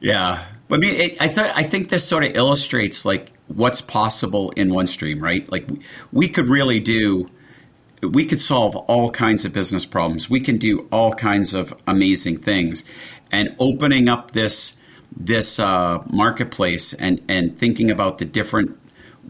Yeah, 0.00 0.44
I 0.70 0.76
mean, 0.76 0.94
it, 0.94 1.22
I 1.22 1.28
thought 1.28 1.52
I 1.54 1.62
think 1.62 1.88
this 1.88 2.06
sort 2.06 2.24
of 2.24 2.34
illustrates 2.34 3.04
like 3.04 3.32
what's 3.48 3.80
possible 3.80 4.50
in 4.50 4.68
OneStream, 4.70 5.20
right? 5.20 5.50
Like 5.50 5.68
we 6.12 6.28
could 6.28 6.46
really 6.46 6.80
do, 6.80 7.30
we 8.02 8.26
could 8.26 8.40
solve 8.40 8.76
all 8.76 9.10
kinds 9.10 9.44
of 9.44 9.52
business 9.52 9.86
problems. 9.86 10.28
We 10.28 10.40
can 10.40 10.58
do 10.58 10.88
all 10.90 11.12
kinds 11.12 11.54
of 11.54 11.74
amazing 11.86 12.38
things, 12.38 12.84
and 13.32 13.54
opening 13.58 14.08
up 14.08 14.32
this 14.32 14.76
this 15.16 15.58
uh, 15.58 16.02
marketplace 16.10 16.92
and 16.92 17.22
and 17.28 17.56
thinking 17.56 17.90
about 17.90 18.18
the 18.18 18.24
different 18.24 18.78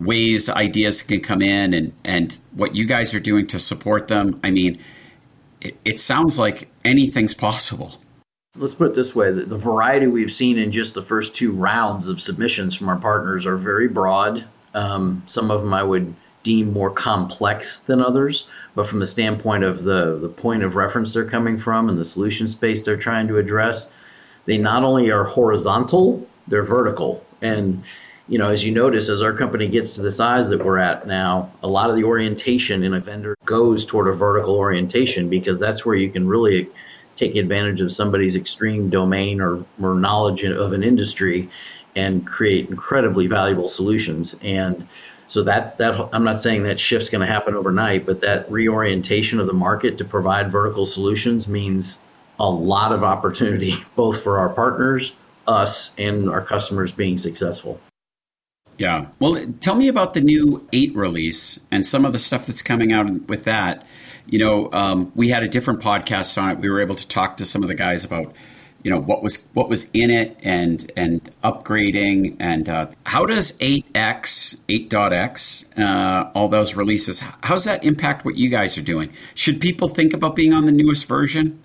ways 0.01 0.49
ideas 0.49 1.03
can 1.03 1.21
come 1.21 1.41
in 1.41 1.73
and, 1.73 1.93
and 2.05 2.39
what 2.53 2.75
you 2.75 2.85
guys 2.85 3.15
are 3.15 3.21
doing 3.21 3.47
to 3.47 3.59
support 3.59 4.09
them. 4.09 4.41
I 4.43 4.51
mean, 4.51 4.79
it, 5.61 5.77
it 5.85 6.01
sounds 6.01 6.39
like 6.39 6.69
anything's 6.85 7.35
possible. 7.35 8.01
Let's 8.57 8.75
put 8.75 8.87
it 8.87 8.95
this 8.95 9.17
way 9.17 9.33
the, 9.33 9.59
variety 9.59 10.07
we've 10.07 10.31
seen 10.31 10.59
in 10.59 10.71
just 10.71 10.95
the 10.95 11.03
first 11.03 11.35
two 11.35 11.51
rounds 11.51 12.07
of 12.07 12.21
submissions 12.21 12.77
from 12.77 12.89
our 12.89 12.97
partners 12.97 13.47
are 13.47 13.57
very 13.57 13.89
broad. 13.89 14.45
Um, 14.75 15.25
some 15.27 15.51
of 15.51 15.61
them 15.61 15.75
I 15.75 15.83
would 15.83 16.15
deem 16.45 16.73
more 16.73 16.91
complex 16.91 17.79
than 17.81 18.01
others, 18.01 18.47
but 18.77 18.87
from 18.87 19.01
the 19.01 19.09
standpoint 19.09 19.65
of 19.65 19.83
the, 19.83 20.19
the 20.21 20.29
point 20.29 20.63
of 20.63 20.77
reference 20.77 21.13
they're 21.13 21.29
coming 21.29 21.59
from 21.59 21.89
and 21.89 21.99
the 21.99 22.05
solution 22.05 22.47
space 22.47 22.85
they're 22.85 22.97
trying 22.97 23.27
to 23.27 23.39
address, 23.39 23.91
they 24.45 24.57
not 24.57 24.85
only 24.85 25.11
are 25.11 25.25
horizontal, 25.25 26.25
they're 26.47 26.63
vertical. 26.63 27.25
And 27.43 27.83
you 28.29 28.39
know, 28.39 28.51
as 28.51 28.65
you 28.65 28.71
notice, 28.71 29.09
as 29.09 29.21
our 29.21 29.33
company 29.33 29.67
gets 29.67 29.97
to 29.97 30.03
the 30.03 30.13
size 30.13 30.49
that 30.51 30.65
we're 30.65 30.79
at 30.79 31.09
now, 31.09 31.51
a 31.65 31.69
lot 31.69 31.91
of 31.91 31.97
the 31.97 32.05
orientation 32.05 32.85
in 32.85 32.95
a 32.95 33.01
vendor 33.01 33.37
goes 33.45 33.85
toward 33.85 34.07
a 34.07 34.13
vertical 34.13 34.55
orientation 34.55 35.29
because 35.29 35.59
that's 35.59 35.85
where 35.85 35.97
you 35.97 36.09
can 36.09 36.29
really 36.29 36.71
take 37.17 37.37
advantage 37.37 37.81
of 37.81 37.93
somebody's 37.93 38.37
extreme 38.37 38.91
domain 38.91 39.41
or, 39.41 39.65
or 39.81 39.95
knowledge 39.95 40.45
of 40.45 40.73
an 40.73 40.83
industry 40.83 41.49
and 41.97 42.27
create 42.27 42.69
incredibly 42.69 43.27
valuable 43.27 43.69
solutions. 43.69 44.37
And 44.43 44.87
so 45.29 45.43
that's 45.43 45.75
that. 45.75 46.09
I'm 46.13 46.25
not 46.25 46.41
saying 46.41 46.65
that 46.65 46.79
shift's 46.79 47.09
going 47.09 47.27
to 47.27 47.33
happen 47.33 47.55
overnight, 47.55 48.05
but 48.05 48.21
that 48.23 48.51
reorientation 48.51 49.41
of 49.41 49.47
the 49.47 49.53
market 49.53 49.99
to 49.99 50.05
provide 50.05 50.51
vertical 50.51 50.87
solutions 50.87 51.49
means 51.49 51.99
a 52.39 52.49
lot 52.51 52.93
of 52.93 53.03
opportunity, 53.03 53.75
both 53.97 54.23
for 54.23 54.39
our 54.39 54.49
partners, 54.49 55.15
us, 55.47 55.93
and 55.99 56.29
our 56.29 56.43
customers 56.43 56.93
being 56.93 57.19
successful. 57.19 57.81
Yeah. 58.77 59.07
Well, 59.21 59.47
tell 59.61 59.77
me 59.77 59.89
about 59.89 60.15
the 60.15 60.21
new 60.21 60.67
8 60.73 60.97
release 60.97 61.61
and 61.71 61.87
some 61.87 62.05
of 62.05 62.13
the 62.13 62.19
stuff 62.19 62.47
that's 62.47 62.63
coming 62.63 62.93
out 62.93 63.29
with 63.29 63.45
that. 63.45 63.87
You 64.27 64.39
know, 64.39 64.73
um, 64.73 65.13
we 65.15 65.29
had 65.29 65.43
a 65.43 65.49
different 65.49 65.81
podcast 65.81 66.41
on 66.41 66.51
it. 66.51 66.59
We 66.59 66.71
were 66.71 66.81
able 66.81 66.95
to 66.95 67.07
talk 67.07 67.37
to 67.39 67.45
some 67.45 67.63
of 67.63 67.69
the 67.69 67.75
guys 67.75 68.05
about, 68.05 68.35
you 68.83 68.91
know, 68.91 68.99
what 68.99 69.23
was 69.23 69.45
what 69.53 69.69
was 69.69 69.91
in 69.93 70.11
it 70.11 70.39
and 70.43 70.91
and 70.97 71.21
upgrading 71.43 72.37
and 72.41 72.69
uh, 72.69 72.87
how 73.05 73.27
does 73.27 73.57
8x 73.59 74.57
8.x 74.69 75.65
uh, 75.77 76.31
all 76.35 76.49
those 76.49 76.75
releases 76.75 77.21
how 77.21 77.55
does 77.55 77.65
that 77.65 77.85
impact 77.85 78.25
what 78.25 78.37
you 78.37 78.49
guys 78.49 78.79
are 78.79 78.83
doing? 78.83 79.13
Should 79.35 79.61
people 79.61 79.89
think 79.89 80.15
about 80.15 80.37
being 80.37 80.53
on 80.53 80.67
the 80.67 80.73
newest 80.73 81.07
version? 81.07 81.63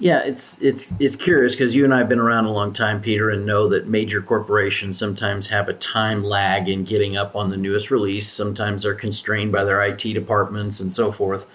Yeah, 0.00 0.22
it's 0.24 0.56
it's 0.62 0.90
it's 0.98 1.14
curious 1.14 1.54
because 1.54 1.74
you 1.74 1.84
and 1.84 1.92
I 1.92 1.98
have 1.98 2.08
been 2.08 2.18
around 2.18 2.46
a 2.46 2.52
long 2.52 2.72
time, 2.72 3.02
Peter, 3.02 3.28
and 3.28 3.44
know 3.44 3.68
that 3.68 3.86
major 3.86 4.22
corporations 4.22 4.98
sometimes 4.98 5.46
have 5.48 5.68
a 5.68 5.74
time 5.74 6.24
lag 6.24 6.70
in 6.70 6.84
getting 6.84 7.18
up 7.18 7.36
on 7.36 7.50
the 7.50 7.58
newest 7.58 7.90
release. 7.90 8.26
Sometimes 8.26 8.82
they're 8.82 8.94
constrained 8.94 9.52
by 9.52 9.64
their 9.64 9.82
IT 9.82 9.98
departments 9.98 10.80
and 10.80 10.90
so 10.90 11.12
forth. 11.12 11.46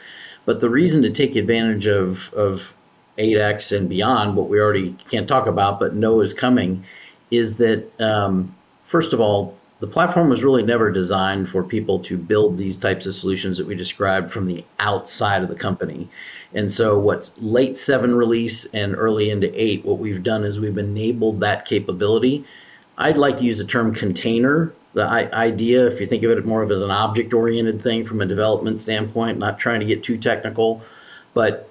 But 0.46 0.62
the 0.62 0.70
reason 0.70 1.02
to 1.04 1.10
take 1.10 1.36
advantage 1.36 1.88
of 1.88 2.34
of 2.34 2.74
8x 3.18 3.76
and 3.76 3.90
beyond, 3.90 4.36
what 4.36 4.50
we 4.50 4.60
already 4.60 4.96
can't 5.10 5.28
talk 5.28 5.48
about, 5.48 5.80
but 5.80 5.96
know 5.96 6.22
is 6.22 6.34
coming, 6.34 6.84
is 7.32 7.58
that 7.58 7.90
um, 8.02 8.54
first 8.86 9.14
of 9.14 9.20
all, 9.20 9.58
the 9.80 9.88
platform 9.88 10.30
was 10.30 10.44
really 10.44 10.64
never 10.64 10.90
designed 10.90 11.50
for 11.50 11.64
people 11.64 12.00
to 12.00 12.18
build 12.18 12.58
these 12.58 12.78
types 12.78 13.06
of 13.06 13.14
solutions 13.14 13.58
that 13.58 13.68
we 13.68 13.76
described 13.76 14.32
from 14.32 14.48
the 14.48 14.64
outside 14.80 15.44
of 15.44 15.50
the 15.50 15.56
company. 15.56 16.08
And 16.54 16.72
so, 16.72 16.98
what's 16.98 17.34
late 17.38 17.78
seven 17.78 18.16
release 18.16 18.66
and 18.74 18.96
early 18.96 19.30
into 19.30 19.52
eight, 19.62 19.84
what 19.84 20.00
we've 20.00 20.24
done 20.24 20.46
is 20.46 20.60
we've 20.60 20.78
enabled 20.78 21.42
that 21.42 21.66
capability. 21.66 22.46
I'd 22.98 23.18
like 23.18 23.38
to 23.38 23.44
use 23.44 23.58
the 23.58 23.66
term 23.66 23.94
container. 23.94 24.72
The 24.96 25.04
idea, 25.04 25.88
if 25.88 26.00
you 26.00 26.08
think 26.08 26.24
of 26.24 26.32
it 26.32 26.46
more 26.46 26.64
of 26.64 26.72
as 26.72 26.82
an 26.82 26.90
object 26.90 27.34
oriented 27.34 27.82
thing 27.82 28.06
from 28.06 28.22
a 28.22 28.26
development 28.26 28.80
standpoint, 28.80 29.38
not 29.38 29.60
trying 29.60 29.82
to 29.82 29.86
get 29.86 30.04
too 30.04 30.18
technical, 30.18 30.82
but 31.34 31.68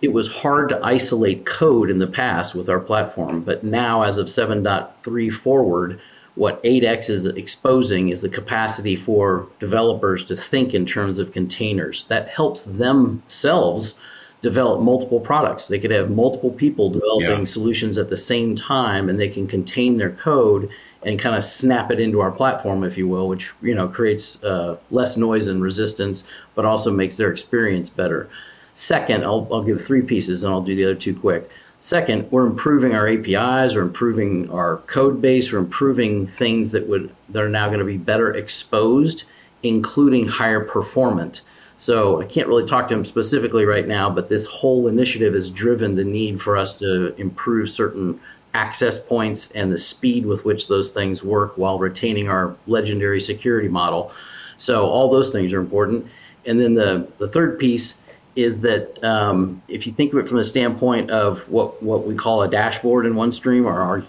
it 0.00 0.12
was 0.12 0.28
hard 0.28 0.68
to 0.68 0.80
isolate 0.80 1.44
code 1.44 1.90
in 1.90 1.98
the 1.98 2.06
past 2.06 2.54
with 2.54 2.68
our 2.68 2.78
platform. 2.78 3.40
But 3.40 3.64
now, 3.64 4.02
as 4.02 4.18
of 4.18 4.28
7.3 4.28 5.32
forward, 5.32 6.00
what 6.36 6.62
8x 6.62 7.10
is 7.10 7.26
exposing 7.26 8.10
is 8.10 8.22
the 8.22 8.28
capacity 8.28 8.94
for 8.94 9.48
developers 9.58 10.24
to 10.26 10.36
think 10.36 10.72
in 10.72 10.86
terms 10.86 11.18
of 11.18 11.32
containers. 11.32 12.04
That 12.04 12.28
helps 12.28 12.66
themselves 12.66 13.94
develop 14.42 14.80
multiple 14.80 15.18
products. 15.18 15.66
They 15.66 15.80
could 15.80 15.90
have 15.90 16.08
multiple 16.08 16.52
people 16.52 16.88
developing 16.88 17.40
yeah. 17.40 17.44
solutions 17.44 17.98
at 17.98 18.10
the 18.10 18.16
same 18.16 18.54
time, 18.54 19.08
and 19.08 19.18
they 19.18 19.28
can 19.28 19.48
contain 19.48 19.96
their 19.96 20.10
code 20.10 20.70
and 21.02 21.18
kind 21.18 21.34
of 21.34 21.44
snap 21.44 21.90
it 21.90 21.98
into 21.98 22.20
our 22.20 22.30
platform, 22.30 22.84
if 22.84 22.98
you 22.98 23.08
will, 23.08 23.28
which 23.28 23.52
you 23.62 23.74
know 23.74 23.88
creates 23.88 24.42
uh, 24.44 24.76
less 24.90 25.16
noise 25.16 25.46
and 25.46 25.62
resistance, 25.62 26.24
but 26.54 26.64
also 26.64 26.90
makes 26.90 27.16
their 27.16 27.30
experience 27.30 27.88
better. 27.88 28.28
Second, 28.74 29.24
I'll, 29.24 29.48
I'll 29.50 29.62
give 29.62 29.80
three 29.80 30.02
pieces, 30.02 30.42
and 30.42 30.52
I'll 30.52 30.62
do 30.62 30.74
the 30.74 30.84
other 30.84 30.94
two 30.94 31.14
quick. 31.14 31.50
Second, 31.80 32.30
we're 32.30 32.46
improving 32.46 32.94
our 32.94 33.08
APIs, 33.08 33.74
we're 33.74 33.82
improving 33.82 34.50
our 34.50 34.78
code 34.86 35.22
base, 35.22 35.50
we're 35.50 35.58
improving 35.58 36.26
things 36.26 36.72
that 36.72 36.86
would 36.86 37.10
that 37.30 37.42
are 37.42 37.48
now 37.48 37.68
going 37.68 37.78
to 37.78 37.86
be 37.86 37.96
better 37.96 38.34
exposed, 38.34 39.24
including 39.62 40.28
higher 40.28 40.60
performant. 40.60 41.40
So 41.78 42.20
I 42.20 42.26
can't 42.26 42.46
really 42.46 42.66
talk 42.66 42.88
to 42.88 42.94
him 42.94 43.06
specifically 43.06 43.64
right 43.64 43.88
now, 43.88 44.10
but 44.10 44.28
this 44.28 44.44
whole 44.44 44.88
initiative 44.88 45.32
has 45.32 45.48
driven 45.48 45.96
the 45.96 46.04
need 46.04 46.42
for 46.42 46.58
us 46.58 46.74
to 46.74 47.14
improve 47.16 47.70
certain 47.70 48.20
access 48.54 48.98
points 48.98 49.50
and 49.52 49.70
the 49.70 49.78
speed 49.78 50.26
with 50.26 50.44
which 50.44 50.68
those 50.68 50.90
things 50.90 51.22
work 51.22 51.56
while 51.56 51.78
retaining 51.78 52.28
our 52.28 52.56
legendary 52.66 53.20
security 53.20 53.68
model. 53.68 54.12
So 54.58 54.86
all 54.86 55.10
those 55.10 55.32
things 55.32 55.52
are 55.52 55.60
important. 55.60 56.06
And 56.46 56.58
then 56.58 56.74
the, 56.74 57.08
the 57.18 57.28
third 57.28 57.58
piece 57.58 58.00
is 58.36 58.60
that 58.60 59.02
um, 59.04 59.62
if 59.68 59.86
you 59.86 59.92
think 59.92 60.12
of 60.12 60.20
it 60.20 60.28
from 60.28 60.38
the 60.38 60.44
standpoint 60.44 61.10
of 61.10 61.48
what, 61.48 61.82
what 61.82 62.06
we 62.06 62.14
call 62.14 62.42
a 62.42 62.48
dashboard 62.48 63.06
in 63.06 63.14
OneStream 63.14 63.64
or 63.64 63.80
our 63.80 64.04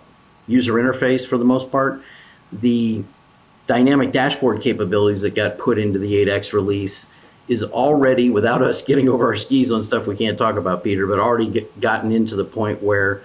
user 0.47 0.73
interface 0.73 1.25
for 1.25 1.37
the 1.37 1.45
most 1.45 1.71
part, 1.71 2.01
the 2.51 3.03
dynamic 3.67 4.11
dashboard 4.11 4.61
capabilities 4.61 5.21
that 5.21 5.35
got 5.35 5.57
put 5.57 5.77
into 5.77 5.99
the 5.99 6.25
8x 6.25 6.53
release 6.53 7.07
is 7.47 7.63
already, 7.63 8.29
without 8.29 8.61
us 8.61 8.81
getting 8.81 9.09
over 9.09 9.27
our 9.27 9.35
skis 9.35 9.71
on 9.71 9.83
stuff 9.83 10.07
we 10.07 10.15
can't 10.15 10.37
talk 10.37 10.55
about, 10.55 10.83
Peter, 10.83 11.07
but 11.07 11.19
already 11.19 11.47
get, 11.47 11.81
gotten 11.81 12.11
into 12.11 12.35
the 12.35 12.45
point 12.45 12.81
where 12.81 13.21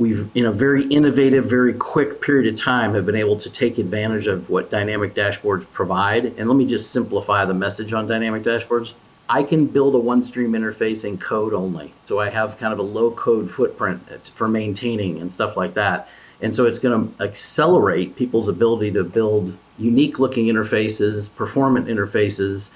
we've, 0.00 0.30
in 0.34 0.46
a 0.46 0.52
very 0.52 0.84
innovative, 0.86 1.44
very 1.44 1.74
quick 1.74 2.22
period 2.22 2.52
of 2.52 2.58
time, 2.58 2.94
have 2.94 3.04
been 3.04 3.14
able 3.16 3.36
to 3.36 3.50
take 3.50 3.78
advantage 3.78 4.26
of 4.26 4.48
what 4.48 4.70
dynamic 4.70 5.14
dashboards 5.14 5.70
provide. 5.72 6.24
And 6.38 6.48
let 6.48 6.56
me 6.56 6.66
just 6.66 6.90
simplify 6.90 7.44
the 7.44 7.54
message 7.54 7.92
on 7.92 8.06
dynamic 8.06 8.42
dashboards. 8.42 8.94
I 9.28 9.44
can 9.44 9.66
build 9.66 9.94
a 9.94 9.98
OneStream 9.98 10.50
interface 10.50 11.04
in 11.04 11.18
code 11.18 11.52
only. 11.52 11.92
So 12.06 12.18
I 12.18 12.30
have 12.30 12.58
kind 12.58 12.72
of 12.72 12.80
a 12.80 12.82
low 12.82 13.12
code 13.12 13.50
footprint 13.50 14.32
for 14.34 14.48
maintaining 14.48 15.20
and 15.20 15.30
stuff 15.30 15.56
like 15.56 15.74
that. 15.74 16.08
And 16.40 16.52
so 16.52 16.64
it's 16.64 16.78
going 16.78 17.14
to 17.14 17.22
accelerate 17.22 18.16
people's 18.16 18.48
ability 18.48 18.92
to 18.92 19.04
build 19.04 19.56
unique 19.78 20.18
looking 20.18 20.46
interfaces, 20.46 21.32
performant 21.32 21.86
interfaces 21.86 22.70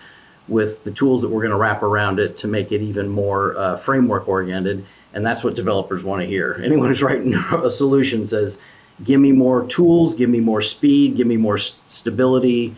with 0.47 0.85
the 0.85 0.91
tools 0.91 1.23
that 1.23 1.29
we're 1.29 1.41
going 1.41 1.51
to 1.51 1.57
wrap 1.57 1.83
around 1.83 2.21
it 2.21 2.37
to 2.37 2.49
make 2.49 2.71
it 2.71 2.83
even 2.83 3.09
more 3.09 3.57
uh, 3.57 3.77
framework 3.79 4.29
oriented. 4.29 4.85
And 5.15 5.25
that's 5.25 5.43
what 5.43 5.55
developers 5.55 6.05
want 6.05 6.23
to 6.23 6.27
hear. 6.27 6.61
Anyone 6.63 6.89
who's 6.89 7.03
writing 7.03 7.35
a 7.35 7.71
solution 7.71 8.27
says, 8.27 8.59
give 9.03 9.21
me 9.21 9.33
more 9.33 9.67
tools, 9.67 10.15
give 10.15 10.29
me 10.29 10.41
more 10.41 10.61
speed, 10.61 11.17
give 11.17 11.27
me 11.27 11.37
more 11.37 11.59
st- 11.59 11.81
stability. 11.91 12.77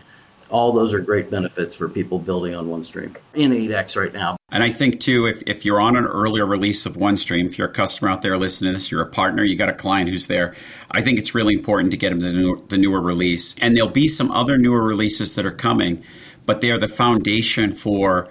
All 0.49 0.71
those 0.71 0.93
are 0.93 0.99
great 0.99 1.29
benefits 1.29 1.75
for 1.75 1.89
people 1.89 2.19
building 2.19 2.55
on 2.55 2.67
OneStream 2.67 3.15
in 3.33 3.51
8x 3.51 3.99
right 3.99 4.13
now. 4.13 4.37
And 4.49 4.63
I 4.63 4.71
think, 4.71 5.01
too, 5.01 5.25
if, 5.25 5.43
if 5.45 5.65
you're 5.65 5.81
on 5.81 5.97
an 5.97 6.05
earlier 6.05 6.45
release 6.45 6.85
of 6.85 6.95
OneStream, 6.95 7.45
if 7.47 7.57
you're 7.57 7.67
a 7.67 7.73
customer 7.73 8.09
out 8.09 8.21
there 8.21 8.37
listening 8.37 8.71
to 8.71 8.77
this, 8.77 8.89
you're 8.89 9.01
a 9.01 9.09
partner, 9.09 9.43
you 9.43 9.57
got 9.57 9.67
a 9.67 9.73
client 9.73 10.09
who's 10.09 10.27
there, 10.27 10.55
I 10.91 11.01
think 11.01 11.19
it's 11.19 11.35
really 11.35 11.53
important 11.53 11.91
to 11.91 11.97
get 11.97 12.11
them 12.11 12.21
the, 12.21 12.31
new, 12.31 12.65
the 12.69 12.77
newer 12.77 13.01
release. 13.01 13.55
And 13.59 13.75
there'll 13.75 13.89
be 13.89 14.07
some 14.07 14.31
other 14.31 14.57
newer 14.57 14.83
releases 14.83 15.35
that 15.35 15.45
are 15.45 15.51
coming 15.51 16.01
but 16.47 16.61
they 16.61 16.71
are 16.71 16.79
the 16.79 16.87
foundation 16.87 17.73
for 17.73 18.27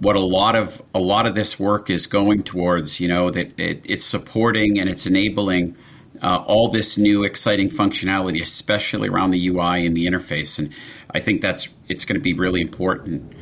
what 0.00 0.16
a 0.16 0.20
lot 0.20 0.56
of 0.56 0.82
a 0.94 0.98
lot 0.98 1.26
of 1.26 1.34
this 1.34 1.60
work 1.60 1.90
is 1.90 2.06
going 2.06 2.42
towards. 2.42 3.00
You 3.00 3.08
know 3.08 3.30
that 3.30 3.58
it, 3.58 3.82
it's 3.84 4.04
supporting 4.04 4.78
and 4.78 4.88
it's 4.88 5.06
enabling 5.06 5.76
uh, 6.22 6.42
all 6.46 6.68
this 6.68 6.98
new 6.98 7.24
exciting 7.24 7.70
functionality, 7.70 8.42
especially 8.42 9.08
around 9.08 9.30
the 9.30 9.48
UI 9.48 9.86
and 9.86 9.96
the 9.96 10.06
interface. 10.06 10.58
And 10.58 10.72
I 11.10 11.20
think 11.20 11.40
that's 11.40 11.68
it's 11.88 12.04
going 12.04 12.16
to 12.16 12.22
be 12.22 12.34
really 12.34 12.60
important. 12.60 13.32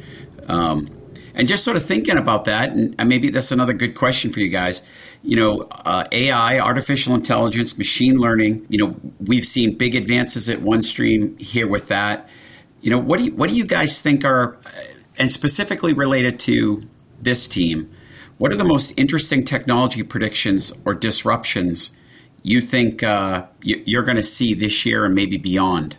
Um, 0.49 0.89
and 1.35 1.47
just 1.47 1.63
sort 1.63 1.77
of 1.77 1.87
thinking 1.87 2.17
about 2.17 2.47
that, 2.47 2.71
and 2.71 3.09
maybe 3.09 3.31
that's 3.31 3.53
another 3.53 3.73
good 3.73 3.95
question 3.95 4.33
for 4.33 4.41
you 4.41 4.49
guys. 4.49 4.83
You 5.23 5.37
know, 5.37 5.61
uh, 5.71 6.05
AI, 6.11 6.59
artificial 6.59 7.15
intelligence, 7.15 7.79
machine 7.79 8.17
learning. 8.17 8.67
You 8.69 8.79
know, 8.79 8.97
we've 9.21 9.45
seen 9.45 9.79
big 9.79 9.95
advances 9.95 10.49
at 10.49 10.59
OneStream 10.59 11.41
here 11.41 11.69
with 11.69 11.89
that. 11.89 12.29
You 12.81 12.91
know, 12.91 12.99
what 12.99 13.19
do 13.19 13.27
you, 13.27 13.35
what 13.35 13.49
do 13.49 13.55
you 13.55 13.67
guys 13.67 14.01
think 14.01 14.25
are, 14.25 14.59
and 15.19 15.31
specifically 15.31 15.93
related 15.93 16.39
to 16.41 16.83
this 17.21 17.49
team, 17.49 17.91
what 18.39 18.53
are 18.53 18.57
the 18.57 18.65
most 18.65 18.93
interesting 18.97 19.45
technology 19.45 20.03
predictions 20.03 20.73
or 20.85 20.95
disruptions 20.95 21.91
you 22.43 22.61
think 22.61 23.03
uh, 23.03 23.47
you're 23.63 24.05
going 24.05 24.17
to 24.17 24.23
see 24.23 24.55
this 24.55 24.87
year 24.87 25.05
and 25.05 25.15
maybe 25.15 25.37
beyond? 25.37 25.97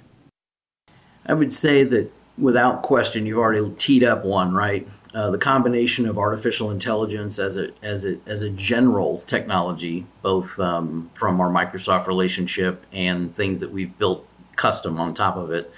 I 1.25 1.33
would 1.33 1.53
say 1.53 1.83
that 1.83 2.11
without 2.37 2.81
question, 2.81 3.25
you've 3.25 3.37
already 3.37 3.69
teed 3.77 4.03
up 4.03 4.23
one, 4.23 4.53
right? 4.53 4.87
Uh, 5.13 5.31
the 5.31 5.37
combination 5.37 6.07
of 6.07 6.17
artificial 6.17 6.71
intelligence 6.71 7.39
as 7.39 7.57
a 7.57 7.69
as 7.81 8.05
a 8.05 8.17
as 8.27 8.43
a 8.43 8.49
general 8.51 9.19
technology, 9.25 10.05
both 10.21 10.59
um, 10.59 11.09
from 11.15 11.41
our 11.41 11.49
Microsoft 11.49 12.07
relationship 12.07 12.85
and 12.93 13.35
things 13.35 13.59
that 13.59 13.71
we've 13.71 13.97
built 13.97 14.25
custom 14.55 14.99
on 14.99 15.13
top 15.13 15.35
of 15.35 15.51
it. 15.51 15.71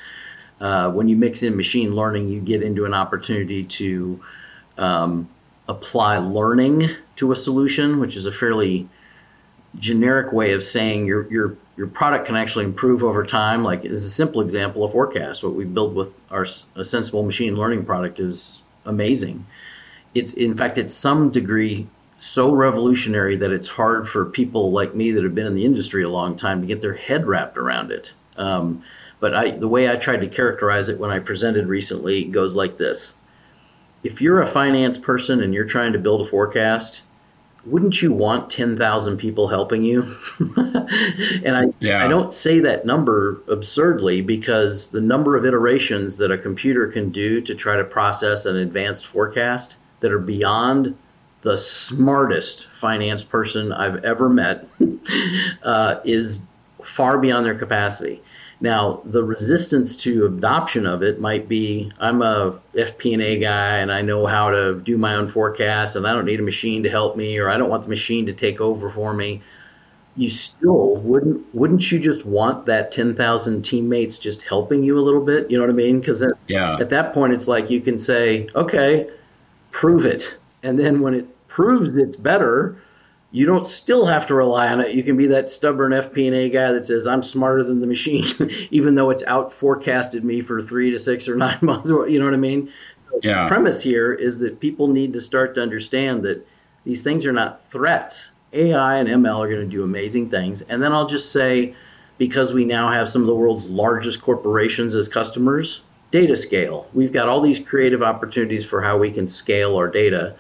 Uh, 0.62 0.91
when 0.91 1.08
you 1.08 1.17
mix 1.17 1.41
in 1.41 1.58
machine 1.58 1.95
learning, 1.95 2.30
you 2.30 2.39
get 2.39 2.62
into 2.62 2.86
an 2.86 2.93
opportunity 2.93 3.63
to 3.63 4.21
um, 4.78 5.28
apply 5.67 6.19
learning 6.19 6.88
to 7.15 7.32
a 7.32 7.36
solution, 7.36 8.00
which 8.00 8.15
is 8.15 8.28
a 8.28 8.32
fairly 8.32 8.88
generic 9.80 10.32
way 10.32 10.52
of 10.52 10.63
saying 10.63 11.08
your 11.08 11.32
your 11.32 11.58
your 11.78 11.88
product 11.88 12.28
can 12.28 12.36
actually 12.36 12.65
improve 12.65 13.04
over 13.04 13.26
time. 13.26 13.63
Like 13.63 13.86
is 13.86 14.06
a 14.06 14.10
simple 14.10 14.41
example 14.41 14.84
of 14.84 14.91
forecast. 14.91 15.43
What 15.43 15.56
we 15.56 15.65
build 15.65 15.95
with 15.95 16.13
our 16.30 16.45
sensible 16.45 17.24
machine 17.24 17.56
learning 17.56 17.86
product 17.86 18.19
is 18.19 18.62
amazing. 18.86 19.47
It's 20.13 20.34
in 20.34 20.56
fact 20.56 20.78
it's 20.78 20.93
some 20.93 21.32
degree 21.32 21.88
so 22.19 22.52
revolutionary 22.52 23.38
that 23.38 23.52
it's 23.52 23.67
hard 23.67 24.08
for 24.08 24.26
people 24.26 24.71
like 24.71 24.93
me 24.93 25.10
that 25.13 25.24
have 25.24 25.34
been 25.34 25.47
in 25.47 25.56
the 25.56 25.65
industry 25.65 26.04
a 26.04 26.10
long 26.10 26.36
time 26.36 26.62
to 26.62 26.67
get 26.67 26.82
their 26.82 26.93
head 26.93 27.26
wrapped 27.26 27.58
around 27.58 27.91
it. 27.91 28.13
Um, 28.38 28.84
but 29.21 29.34
I, 29.34 29.51
the 29.51 29.69
way 29.69 29.89
I 29.89 29.95
tried 29.95 30.21
to 30.21 30.27
characterize 30.27 30.89
it 30.89 30.99
when 30.99 31.12
I 31.12 31.19
presented 31.19 31.67
recently 31.67 32.25
goes 32.25 32.53
like 32.53 32.77
this: 32.77 33.15
If 34.03 34.21
you're 34.21 34.41
a 34.41 34.47
finance 34.47 34.97
person 34.97 35.41
and 35.41 35.53
you're 35.53 35.63
trying 35.63 35.93
to 35.93 35.99
build 35.99 36.27
a 36.27 36.29
forecast, 36.29 37.03
wouldn't 37.65 38.01
you 38.01 38.12
want 38.12 38.49
10,000 38.49 39.17
people 39.17 39.47
helping 39.47 39.84
you? 39.84 40.15
and 40.39 41.55
I, 41.55 41.65
yeah. 41.79 42.03
I 42.03 42.07
don't 42.07 42.34
say 42.34 42.62
that 42.62 42.86
number 42.86 43.41
absurdly 43.47 44.21
because 44.21 44.88
the 44.88 45.01
number 45.01 45.38
of 45.38 45.45
iterations 45.45 46.17
that 46.17 46.31
a 46.31 46.38
computer 46.38 46.88
can 46.88 47.12
do 47.12 47.41
to 47.41 47.53
try 47.53 47.77
to 47.77 47.84
process 47.84 48.45
an 48.45 48.55
advanced 48.55 49.05
forecast 49.05 49.75
that 49.99 50.12
are 50.12 50.19
beyond 50.19 50.97
the 51.43 51.57
smartest 51.57 52.67
finance 52.67 53.23
person 53.23 53.71
I've 53.71 54.03
ever 54.03 54.29
met 54.29 54.67
uh, 55.63 55.99
is 56.03 56.39
far 56.84 57.19
beyond 57.19 57.45
their 57.45 57.55
capacity. 57.55 58.21
Now, 58.62 59.02
the 59.06 59.24
resistance 59.24 59.95
to 59.97 60.28
adoption 60.28 60.86
of 60.86 61.02
it 61.02 61.19
might 61.19 61.47
be 61.47 61.91
I'm 62.00 62.21
a 62.21 62.60
FP&A 62.76 63.39
guy 63.39 63.78
and 63.78 63.91
I 63.91 64.04
know 64.04 64.28
how 64.28 64.52
to 64.52 64.80
do 64.80 65.00
my 65.00 65.15
own 65.15 65.28
forecast 65.28 65.95
and 65.95 66.06
I 66.06 66.13
don't 66.13 66.26
need 66.26 66.39
a 66.39 66.43
machine 66.43 66.84
to 66.84 66.89
help 66.89 67.17
me 67.17 67.39
or 67.39 67.50
I 67.50 67.58
don't 67.58 67.69
want 67.69 67.84
the 67.84 67.89
machine 67.89 68.28
to 68.28 68.34
take 68.34 68.62
over 68.62 68.88
for 68.88 69.15
me. 69.15 69.41
You 70.15 70.30
still 70.30 70.97
wouldn't 70.97 71.56
wouldn't 71.56 71.91
you 71.91 71.97
just 71.97 72.24
want 72.24 72.67
that 72.67 72.91
10,000 72.91 73.63
teammates 73.63 74.19
just 74.19 74.43
helping 74.43 74.84
you 74.84 75.00
a 75.00 75.02
little 75.02 75.26
bit, 75.26 75.50
you 75.50 75.58
know 75.58 75.63
what 75.63 75.71
I 75.71 75.76
mean? 75.76 76.00
Cuz 76.04 76.24
yeah. 76.47 76.78
at 76.80 76.91
that 76.91 77.13
point 77.13 77.34
it's 77.34 77.47
like 77.47 77.71
you 77.71 77.82
can 77.82 77.97
say, 77.97 78.47
"Okay, 78.56 79.08
prove 79.71 80.06
it." 80.06 80.38
And 80.62 80.78
then 80.78 81.00
when 81.00 81.15
it 81.15 81.26
proves 81.47 81.97
it's 81.97 82.15
better, 82.15 82.76
you 83.31 83.45
don't 83.45 83.63
still 83.63 84.05
have 84.05 84.27
to 84.27 84.35
rely 84.35 84.67
on 84.67 84.81
it. 84.81 84.93
You 84.93 85.03
can 85.03 85.15
be 85.15 85.27
that 85.27 85.47
stubborn 85.47 85.93
FP&A 85.93 86.49
guy 86.49 86.73
that 86.73 86.85
says 86.85 87.07
I'm 87.07 87.23
smarter 87.23 87.63
than 87.63 87.79
the 87.79 87.87
machine, 87.87 88.25
even 88.71 88.95
though 88.95 89.09
it's 89.09 89.23
out 89.23 89.53
forecasted 89.53 90.23
me 90.23 90.41
for 90.41 90.61
three 90.61 90.91
to 90.91 90.99
six 90.99 91.29
or 91.29 91.35
nine 91.35 91.59
months. 91.61 91.89
You 91.89 92.19
know 92.19 92.25
what 92.25 92.33
I 92.33 92.37
mean? 92.37 92.71
Yeah. 93.23 93.43
The 93.43 93.47
premise 93.47 93.81
here 93.81 94.13
is 94.13 94.39
that 94.39 94.59
people 94.59 94.87
need 94.87 95.13
to 95.13 95.21
start 95.21 95.55
to 95.55 95.61
understand 95.61 96.23
that 96.23 96.45
these 96.83 97.03
things 97.03 97.25
are 97.25 97.33
not 97.33 97.65
threats. 97.67 98.31
AI 98.53 98.97
and 98.97 99.07
ML 99.07 99.39
are 99.39 99.47
going 99.47 99.61
to 99.61 99.65
do 99.65 99.83
amazing 99.83 100.29
things. 100.29 100.61
And 100.61 100.83
then 100.83 100.91
I'll 100.91 101.07
just 101.07 101.31
say, 101.31 101.73
because 102.17 102.53
we 102.53 102.65
now 102.65 102.91
have 102.91 103.07
some 103.07 103.21
of 103.21 103.27
the 103.27 103.35
world's 103.35 103.69
largest 103.69 104.21
corporations 104.21 104.93
as 104.93 105.07
customers, 105.07 105.81
data 106.11 106.35
scale. 106.35 106.87
We've 106.93 107.13
got 107.13 107.29
all 107.29 107.39
these 107.39 107.59
creative 107.59 108.03
opportunities 108.03 108.65
for 108.65 108.81
how 108.81 108.97
we 108.97 109.11
can 109.11 109.25
scale 109.25 109.77
our 109.77 109.87
data 109.87 110.35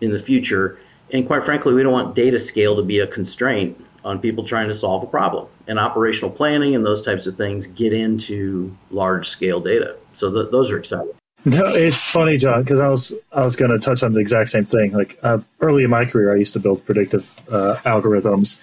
in 0.00 0.12
the 0.12 0.18
future 0.18 0.78
and 1.12 1.26
quite 1.26 1.44
frankly, 1.44 1.74
we 1.74 1.82
don't 1.82 1.92
want 1.92 2.14
data 2.14 2.38
scale 2.38 2.76
to 2.76 2.82
be 2.82 3.00
a 3.00 3.06
constraint 3.06 3.78
on 4.04 4.18
people 4.18 4.44
trying 4.44 4.68
to 4.68 4.74
solve 4.74 5.02
a 5.02 5.06
problem. 5.06 5.46
And 5.68 5.78
operational 5.78 6.30
planning 6.30 6.74
and 6.74 6.84
those 6.84 7.02
types 7.02 7.26
of 7.26 7.36
things 7.36 7.66
get 7.66 7.92
into 7.92 8.74
large 8.90 9.28
scale 9.28 9.60
data. 9.60 9.96
So 10.12 10.32
th- 10.32 10.50
those 10.50 10.70
are 10.70 10.78
exciting. 10.78 11.12
No, 11.44 11.66
it's 11.66 12.06
funny, 12.06 12.36
Jon, 12.36 12.62
because 12.62 12.80
I 12.80 12.88
was 12.88 13.12
I 13.32 13.42
was 13.42 13.56
going 13.56 13.72
to 13.72 13.78
touch 13.78 14.02
on 14.02 14.12
the 14.12 14.20
exact 14.20 14.50
same 14.50 14.64
thing. 14.64 14.92
Like 14.92 15.18
uh, 15.22 15.38
early 15.60 15.82
in 15.82 15.90
my 15.90 16.04
career, 16.04 16.32
I 16.32 16.36
used 16.36 16.52
to 16.52 16.60
build 16.60 16.84
predictive 16.84 17.40
uh, 17.50 17.76
algorithms, 17.84 18.60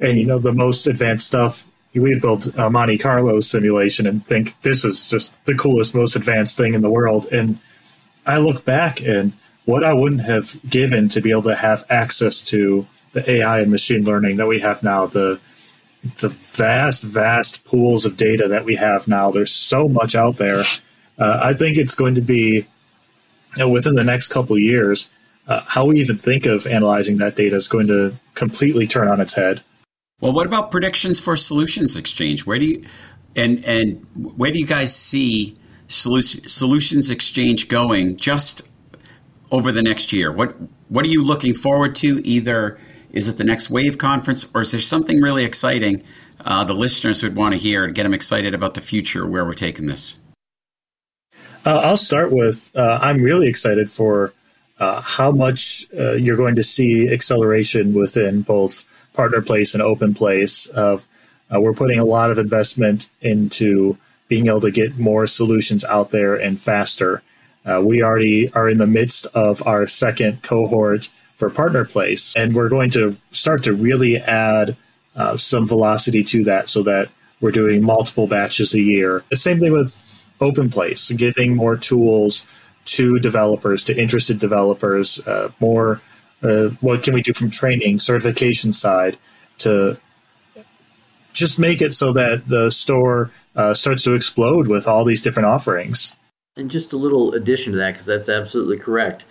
and 0.00 0.16
you 0.16 0.24
know 0.24 0.38
the 0.38 0.52
most 0.52 0.86
advanced 0.86 1.26
stuff. 1.26 1.68
We'd 1.94 2.22
build 2.22 2.54
a 2.56 2.70
Monte 2.70 2.96
Carlo 2.96 3.40
simulation 3.40 4.06
and 4.06 4.26
think 4.26 4.58
this 4.62 4.82
is 4.82 5.10
just 5.10 5.44
the 5.44 5.54
coolest, 5.54 5.94
most 5.94 6.16
advanced 6.16 6.56
thing 6.56 6.72
in 6.72 6.80
the 6.80 6.88
world. 6.88 7.26
And 7.30 7.58
I 8.24 8.38
look 8.38 8.64
back 8.64 9.02
and 9.02 9.34
what 9.64 9.84
I 9.84 9.92
wouldn't 9.94 10.22
have 10.22 10.58
given 10.68 11.08
to 11.10 11.20
be 11.20 11.30
able 11.30 11.42
to 11.42 11.54
have 11.54 11.84
access 11.88 12.42
to 12.42 12.86
the 13.12 13.30
AI 13.30 13.60
and 13.60 13.70
machine 13.70 14.04
learning 14.04 14.36
that 14.38 14.46
we 14.46 14.60
have 14.60 14.82
now, 14.82 15.06
the 15.06 15.40
the 16.18 16.30
vast, 16.30 17.04
vast 17.04 17.64
pools 17.64 18.06
of 18.06 18.16
data 18.16 18.48
that 18.48 18.64
we 18.64 18.74
have 18.74 19.06
now. 19.06 19.30
There's 19.30 19.52
so 19.52 19.88
much 19.88 20.16
out 20.16 20.36
there. 20.36 20.64
Uh, 21.16 21.38
I 21.40 21.52
think 21.52 21.76
it's 21.76 21.94
going 21.94 22.16
to 22.16 22.20
be 22.20 22.66
you 23.56 23.58
know, 23.58 23.68
within 23.68 23.94
the 23.94 24.02
next 24.02 24.28
couple 24.28 24.58
years. 24.58 25.08
Uh, 25.46 25.60
how 25.66 25.84
we 25.84 26.00
even 26.00 26.16
think 26.16 26.46
of 26.46 26.66
analyzing 26.66 27.18
that 27.18 27.36
data 27.36 27.56
is 27.56 27.68
going 27.68 27.86
to 27.88 28.14
completely 28.34 28.86
turn 28.86 29.08
on 29.08 29.20
its 29.20 29.34
head. 29.34 29.62
Well, 30.20 30.32
what 30.32 30.46
about 30.46 30.70
predictions 30.70 31.18
for 31.18 31.34
Solutions 31.34 31.96
Exchange? 31.96 32.46
Where 32.46 32.58
do 32.58 32.64
you 32.64 32.84
and 33.34 33.64
and 33.64 34.06
where 34.14 34.52
do 34.52 34.58
you 34.58 34.66
guys 34.66 34.94
see 34.94 35.56
Solutions 35.88 37.10
Exchange 37.10 37.68
going? 37.68 38.16
Just 38.16 38.62
over 39.52 39.70
the 39.70 39.82
next 39.82 40.12
year? 40.12 40.32
What 40.32 40.56
what 40.88 41.04
are 41.04 41.08
you 41.08 41.22
looking 41.22 41.54
forward 41.54 41.94
to? 41.96 42.26
Either 42.26 42.78
is 43.12 43.28
it 43.28 43.36
the 43.36 43.44
next 43.44 43.70
Wave 43.70 43.98
conference, 43.98 44.46
or 44.52 44.62
is 44.62 44.72
there 44.72 44.80
something 44.80 45.20
really 45.20 45.44
exciting 45.44 46.02
uh, 46.44 46.64
the 46.64 46.74
listeners 46.74 47.22
would 47.22 47.36
want 47.36 47.52
to 47.52 47.58
hear 47.58 47.86
to 47.86 47.92
get 47.92 48.02
them 48.02 48.14
excited 48.14 48.54
about 48.54 48.74
the 48.74 48.80
future 48.80 49.26
where 49.26 49.44
we're 49.44 49.52
taking 49.52 49.86
this? 49.86 50.18
Uh, 51.64 51.76
I'll 51.76 51.96
start 51.96 52.32
with 52.32 52.70
uh, 52.74 52.98
I'm 53.00 53.22
really 53.22 53.48
excited 53.48 53.90
for 53.90 54.32
uh, 54.80 55.00
how 55.00 55.30
much 55.30 55.86
uh, 55.96 56.14
you're 56.14 56.36
going 56.36 56.56
to 56.56 56.62
see 56.62 57.08
acceleration 57.08 57.92
within 57.92 58.42
both 58.42 58.84
Partner 59.12 59.42
Place 59.42 59.74
and 59.74 59.82
Open 59.82 60.14
Place. 60.14 60.66
Of 60.66 61.06
uh, 61.54 61.60
we're 61.60 61.74
putting 61.74 61.98
a 61.98 62.04
lot 62.04 62.30
of 62.30 62.38
investment 62.38 63.08
into 63.20 63.98
being 64.26 64.46
able 64.46 64.62
to 64.62 64.70
get 64.70 64.98
more 64.98 65.26
solutions 65.26 65.84
out 65.84 66.10
there 66.10 66.34
and 66.34 66.58
faster. 66.58 67.22
Uh, 67.64 67.80
we 67.82 68.02
already 68.02 68.52
are 68.52 68.68
in 68.68 68.78
the 68.78 68.86
midst 68.86 69.26
of 69.26 69.64
our 69.66 69.86
second 69.86 70.42
cohort 70.42 71.08
for 71.36 71.50
Partner 71.50 71.84
Place, 71.84 72.36
and 72.36 72.54
we're 72.54 72.68
going 72.68 72.90
to 72.90 73.16
start 73.30 73.62
to 73.64 73.72
really 73.72 74.16
add 74.16 74.76
uh, 75.14 75.36
some 75.36 75.66
velocity 75.66 76.22
to 76.24 76.44
that 76.44 76.68
so 76.68 76.82
that 76.82 77.08
we're 77.40 77.50
doing 77.50 77.84
multiple 77.84 78.26
batches 78.26 78.74
a 78.74 78.80
year. 78.80 79.24
The 79.30 79.36
same 79.36 79.58
thing 79.58 79.72
with 79.72 80.00
Open 80.40 80.70
Place, 80.70 81.10
giving 81.10 81.54
more 81.54 81.76
tools 81.76 82.46
to 82.84 83.18
developers, 83.18 83.82
to 83.84 83.96
interested 83.96 84.38
developers, 84.38 85.20
uh, 85.26 85.50
more 85.60 86.00
uh, 86.42 86.68
what 86.80 87.02
can 87.02 87.14
we 87.14 87.22
do 87.22 87.32
from 87.32 87.50
training, 87.50 87.98
certification 87.98 88.72
side 88.72 89.16
to 89.58 89.96
just 91.32 91.58
make 91.58 91.80
it 91.80 91.92
so 91.92 92.12
that 92.12 92.46
the 92.48 92.70
store 92.70 93.30
uh, 93.54 93.74
starts 93.74 94.02
to 94.04 94.14
explode 94.14 94.66
with 94.66 94.88
all 94.88 95.04
these 95.04 95.20
different 95.20 95.46
offerings. 95.46 96.12
And 96.54 96.70
just 96.70 96.92
a 96.92 96.98
little 96.98 97.32
addition 97.32 97.72
to 97.72 97.78
that, 97.78 97.92
because 97.92 98.04
that's 98.04 98.28
absolutely 98.28 98.76
correct. 98.76 99.24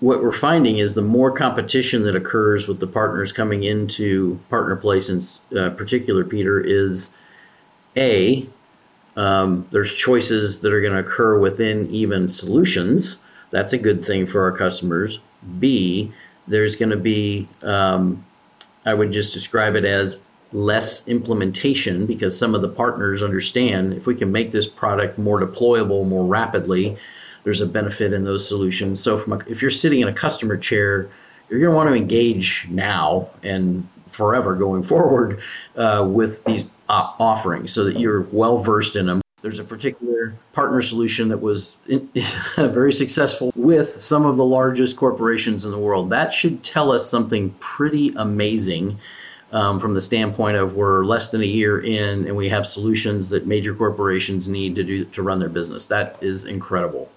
What 0.00 0.22
we're 0.22 0.30
finding 0.30 0.76
is 0.76 0.94
the 0.94 1.00
more 1.00 1.30
competition 1.30 2.02
that 2.02 2.14
occurs 2.14 2.68
with 2.68 2.80
the 2.80 2.86
partners 2.86 3.32
coming 3.32 3.64
into 3.64 4.38
Partner 4.50 4.76
Place, 4.76 5.08
in 5.08 5.58
uh, 5.58 5.70
particular, 5.70 6.22
Peter, 6.22 6.60
is 6.60 7.16
A, 7.96 8.46
um, 9.16 9.66
there's 9.70 9.94
choices 9.94 10.60
that 10.60 10.72
are 10.74 10.82
going 10.82 10.92
to 10.92 11.00
occur 11.00 11.38
within 11.38 11.88
even 11.90 12.28
solutions. 12.28 13.16
That's 13.50 13.72
a 13.72 13.78
good 13.78 14.04
thing 14.04 14.26
for 14.26 14.42
our 14.44 14.52
customers. 14.52 15.18
B, 15.58 16.12
there's 16.46 16.76
going 16.76 16.90
to 16.90 16.96
be, 16.98 17.48
um, 17.62 18.24
I 18.84 18.92
would 18.92 19.12
just 19.12 19.32
describe 19.32 19.76
it 19.76 19.86
as 19.86 20.22
less 20.52 21.06
implementation 21.06 22.06
because 22.06 22.36
some 22.36 22.54
of 22.54 22.62
the 22.62 22.68
partners 22.68 23.22
understand 23.22 23.94
if 23.94 24.06
we 24.06 24.14
can 24.14 24.32
make 24.32 24.50
this 24.50 24.66
product 24.66 25.18
more 25.18 25.40
deployable 25.40 26.06
more 26.06 26.24
rapidly, 26.24 26.96
there's 27.44 27.60
a 27.60 27.66
benefit 27.66 28.12
in 28.12 28.22
those 28.22 28.46
solutions. 28.46 29.00
So, 29.00 29.16
from 29.16 29.34
a, 29.34 29.38
if 29.46 29.62
you're 29.62 29.70
sitting 29.70 30.00
in 30.00 30.08
a 30.08 30.12
customer 30.12 30.56
chair, 30.56 31.08
you're 31.48 31.60
going 31.60 31.70
to 31.70 31.76
want 31.76 31.88
to 31.88 31.94
engage 31.94 32.68
now 32.68 33.28
and 33.42 33.86
forever 34.08 34.54
going 34.54 34.82
forward 34.92 35.40
uh, 35.76 36.06
with 36.08 36.44
these 36.44 36.64
uh, 36.88 37.12
offerings 37.18 37.72
so 37.72 37.84
that 37.84 37.98
you're 37.98 38.22
well 38.32 38.58
versed 38.58 38.96
in 38.96 39.06
them. 39.06 39.22
There's 39.42 39.58
a 39.58 39.64
particular 39.64 40.34
partner 40.52 40.82
solution 40.82 41.28
that 41.28 41.38
was 41.38 41.76
in, 41.86 42.10
very 42.56 42.92
successful 42.92 43.52
with 43.56 44.02
some 44.02 44.26
of 44.26 44.36
the 44.36 44.44
largest 44.44 44.96
corporations 44.96 45.64
in 45.64 45.70
the 45.70 45.78
world. 45.78 46.10
That 46.10 46.34
should 46.34 46.62
tell 46.62 46.92
us 46.92 47.08
something 47.08 47.54
pretty 47.58 48.12
amazing 48.16 48.98
um, 49.52 49.80
from 49.80 49.94
the 49.94 50.00
standpoint 50.00 50.56
of 50.56 50.74
we're 50.74 51.04
less 51.04 51.30
than 51.30 51.42
a 51.42 51.46
year 51.46 51.80
in 51.80 52.26
and 52.26 52.36
we 52.36 52.48
have 52.48 52.66
solutions 52.66 53.28
that 53.30 53.46
major 53.46 53.74
corporations 53.74 54.48
need 54.48 54.74
to 54.76 54.84
do 54.84 55.04
to 55.04 55.22
run 55.22 55.38
their 55.38 55.48
business. 55.48 55.86
That 55.86 56.16
is 56.20 56.44
incredible. 56.44 57.10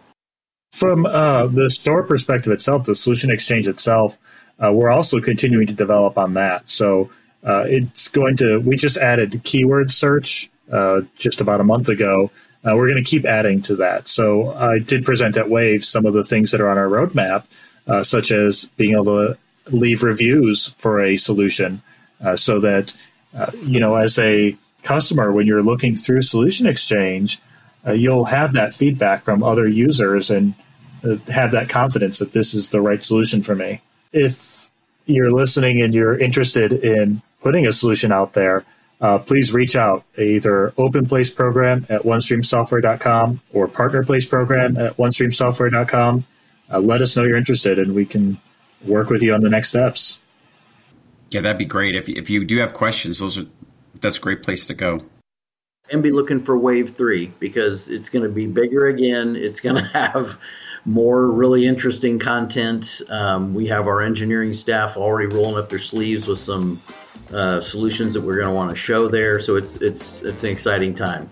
From 0.71 1.05
uh, 1.05 1.47
the 1.47 1.69
store 1.69 2.03
perspective 2.03 2.51
itself, 2.51 2.85
the 2.85 2.95
solution 2.95 3.29
exchange 3.29 3.67
itself, 3.67 4.17
uh, 4.59 4.71
we're 4.71 4.89
also 4.89 5.19
continuing 5.19 5.67
to 5.67 5.73
develop 5.73 6.17
on 6.17 6.33
that. 6.33 6.67
So 6.67 7.11
uh, 7.43 7.65
it's 7.67 8.07
going 8.07 8.37
to. 8.37 8.57
We 8.57 8.75
just 8.75 8.97
added 8.97 9.43
keyword 9.43 9.91
search 9.91 10.49
uh, 10.71 11.01
just 11.15 11.41
about 11.41 11.61
a 11.61 11.63
month 11.63 11.89
ago. 11.89 12.31
Uh, 12.65 12.75
we're 12.75 12.87
going 12.87 13.03
to 13.03 13.09
keep 13.09 13.25
adding 13.25 13.61
to 13.61 13.75
that. 13.75 14.07
So 14.07 14.51
I 14.53 14.79
did 14.79 15.03
present 15.03 15.35
at 15.37 15.49
Wave 15.49 15.83
some 15.83 16.05
of 16.05 16.13
the 16.13 16.23
things 16.23 16.51
that 16.51 16.61
are 16.61 16.69
on 16.69 16.77
our 16.77 16.87
roadmap, 16.87 17.43
uh, 17.87 18.03
such 18.03 18.31
as 18.31 18.65
being 18.77 18.93
able 18.93 19.05
to 19.05 19.37
leave 19.67 20.01
reviews 20.01 20.69
for 20.69 21.01
a 21.01 21.17
solution, 21.17 21.81
so 22.35 22.59
that 22.59 22.93
you 23.61 23.79
know 23.79 23.95
as 23.95 24.17
a 24.19 24.57
customer 24.83 25.31
when 25.31 25.47
you're 25.47 25.63
looking 25.63 25.95
through 25.95 26.21
Solution 26.21 26.67
Exchange. 26.67 27.39
Uh, 27.85 27.93
you'll 27.93 28.25
have 28.25 28.53
that 28.53 28.73
feedback 28.73 29.23
from 29.23 29.43
other 29.43 29.67
users 29.67 30.29
and 30.29 30.53
uh, 31.03 31.15
have 31.31 31.51
that 31.51 31.67
confidence 31.69 32.19
that 32.19 32.31
this 32.31 32.53
is 32.53 32.69
the 32.69 32.81
right 32.81 33.03
solution 33.03 33.41
for 33.41 33.55
me. 33.55 33.81
If 34.11 34.69
you're 35.05 35.31
listening 35.31 35.81
and 35.81 35.93
you're 35.93 36.17
interested 36.17 36.71
in 36.71 37.21
putting 37.41 37.67
a 37.67 37.71
solution 37.71 38.11
out 38.11 38.33
there, 38.33 38.63
uh, 39.01 39.17
please 39.17 39.53
reach 39.53 39.75
out 39.75 40.05
either 40.17 40.73
OpenPlace 40.77 41.35
program 41.35 41.85
at 41.89 42.03
onestreamsoftware.com 42.03 43.41
or 43.51 43.67
PartnerPlace 43.67 44.29
program 44.29 44.77
at 44.77 44.95
onestreamsoftware.com. 44.95 46.25
Uh, 46.71 46.79
let 46.79 47.01
us 47.01 47.17
know 47.17 47.23
you're 47.23 47.37
interested 47.37 47.79
and 47.79 47.93
we 47.93 48.05
can 48.05 48.37
work 48.85 49.09
with 49.09 49.21
you 49.21 49.33
on 49.33 49.41
the 49.41 49.49
next 49.49 49.69
steps. 49.69 50.19
Yeah, 51.33 51.41
that'd 51.41 51.57
be 51.57 51.65
great. 51.65 51.95
If, 51.95 52.07
if 52.09 52.29
you 52.29 52.45
do 52.45 52.59
have 52.59 52.73
questions, 52.73 53.19
those 53.19 53.37
are 53.37 53.45
that's 53.99 54.17
a 54.17 54.21
great 54.21 54.43
place 54.43 54.67
to 54.67 54.73
go 54.73 55.01
and 55.89 56.01
be 56.01 56.11
looking 56.11 56.43
for 56.43 56.57
wave 56.57 56.91
three 56.91 57.31
because 57.39 57.89
it's 57.89 58.09
going 58.09 58.23
to 58.23 58.29
be 58.29 58.47
bigger 58.47 58.87
again. 58.87 59.35
It's 59.35 59.59
going 59.59 59.75
to 59.83 59.89
have 59.89 60.37
more 60.85 61.27
really 61.27 61.65
interesting 61.65 62.19
content. 62.19 63.01
Um, 63.09 63.53
we 63.53 63.67
have 63.67 63.87
our 63.87 64.01
engineering 64.01 64.53
staff 64.53 64.97
already 64.97 65.33
rolling 65.33 65.57
up 65.57 65.69
their 65.69 65.79
sleeves 65.79 66.27
with 66.27 66.39
some 66.39 66.81
uh, 67.31 67.61
solutions 67.61 68.13
that 68.15 68.21
we're 68.21 68.35
going 68.35 68.47
to 68.47 68.53
want 68.53 68.69
to 68.71 68.75
show 68.75 69.07
there. 69.07 69.39
So 69.39 69.55
it's 69.55 69.75
it's 69.77 70.21
it's 70.21 70.43
an 70.43 70.49
exciting 70.49 70.93
time. 70.93 71.29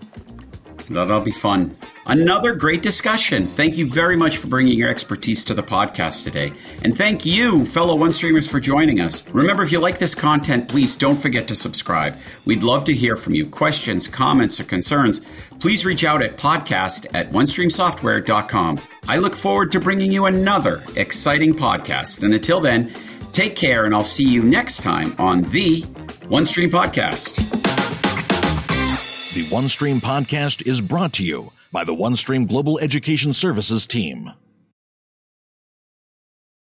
That'll 0.88 1.20
be 1.20 1.32
fun. 1.32 1.76
Another 2.06 2.54
great 2.54 2.82
discussion. 2.82 3.46
Thank 3.46 3.76
you 3.76 3.86
very 3.86 4.16
much 4.16 4.38
for 4.38 4.48
bringing 4.48 4.76
your 4.76 4.88
expertise 4.88 5.44
to 5.46 5.54
the 5.54 5.62
podcast 5.62 6.24
today. 6.24 6.52
And 6.82 6.96
thank 6.96 7.24
you, 7.24 7.64
fellow 7.64 7.94
One 7.94 8.12
Streamers, 8.12 8.48
for 8.48 8.60
joining 8.60 9.00
us. 9.00 9.26
Remember, 9.30 9.62
if 9.62 9.72
you 9.72 9.78
like 9.78 9.98
this 9.98 10.14
content, 10.14 10.68
please 10.68 10.96
don't 10.96 11.16
forget 11.16 11.48
to 11.48 11.54
subscribe. 11.54 12.14
We'd 12.44 12.62
love 12.62 12.84
to 12.86 12.94
hear 12.94 13.16
from 13.16 13.34
you. 13.34 13.46
Questions, 13.46 14.08
comments, 14.08 14.58
or 14.58 14.64
concerns, 14.64 15.20
please 15.60 15.86
reach 15.86 16.04
out 16.04 16.22
at 16.22 16.36
podcast 16.36 17.06
at 17.14 17.30
onestreamsoftware.com. 17.30 18.80
I 19.08 19.18
look 19.18 19.36
forward 19.36 19.72
to 19.72 19.80
bringing 19.80 20.10
you 20.10 20.26
another 20.26 20.82
exciting 20.96 21.54
podcast. 21.54 22.22
And 22.22 22.34
until 22.34 22.60
then, 22.60 22.92
take 23.32 23.56
care, 23.56 23.84
and 23.84 23.94
I'll 23.94 24.04
see 24.04 24.24
you 24.24 24.42
next 24.42 24.82
time 24.82 25.14
on 25.18 25.42
the 25.42 25.82
OneStream 26.28 26.70
Podcast. 26.70 27.71
The 29.34 29.44
OneStream 29.44 30.00
podcast 30.00 30.66
is 30.66 30.82
brought 30.82 31.14
to 31.14 31.24
you 31.24 31.52
by 31.72 31.84
the 31.84 31.94
OneStream 31.94 32.46
Global 32.46 32.78
Education 32.80 33.32
Services 33.32 33.86
team. 33.86 34.30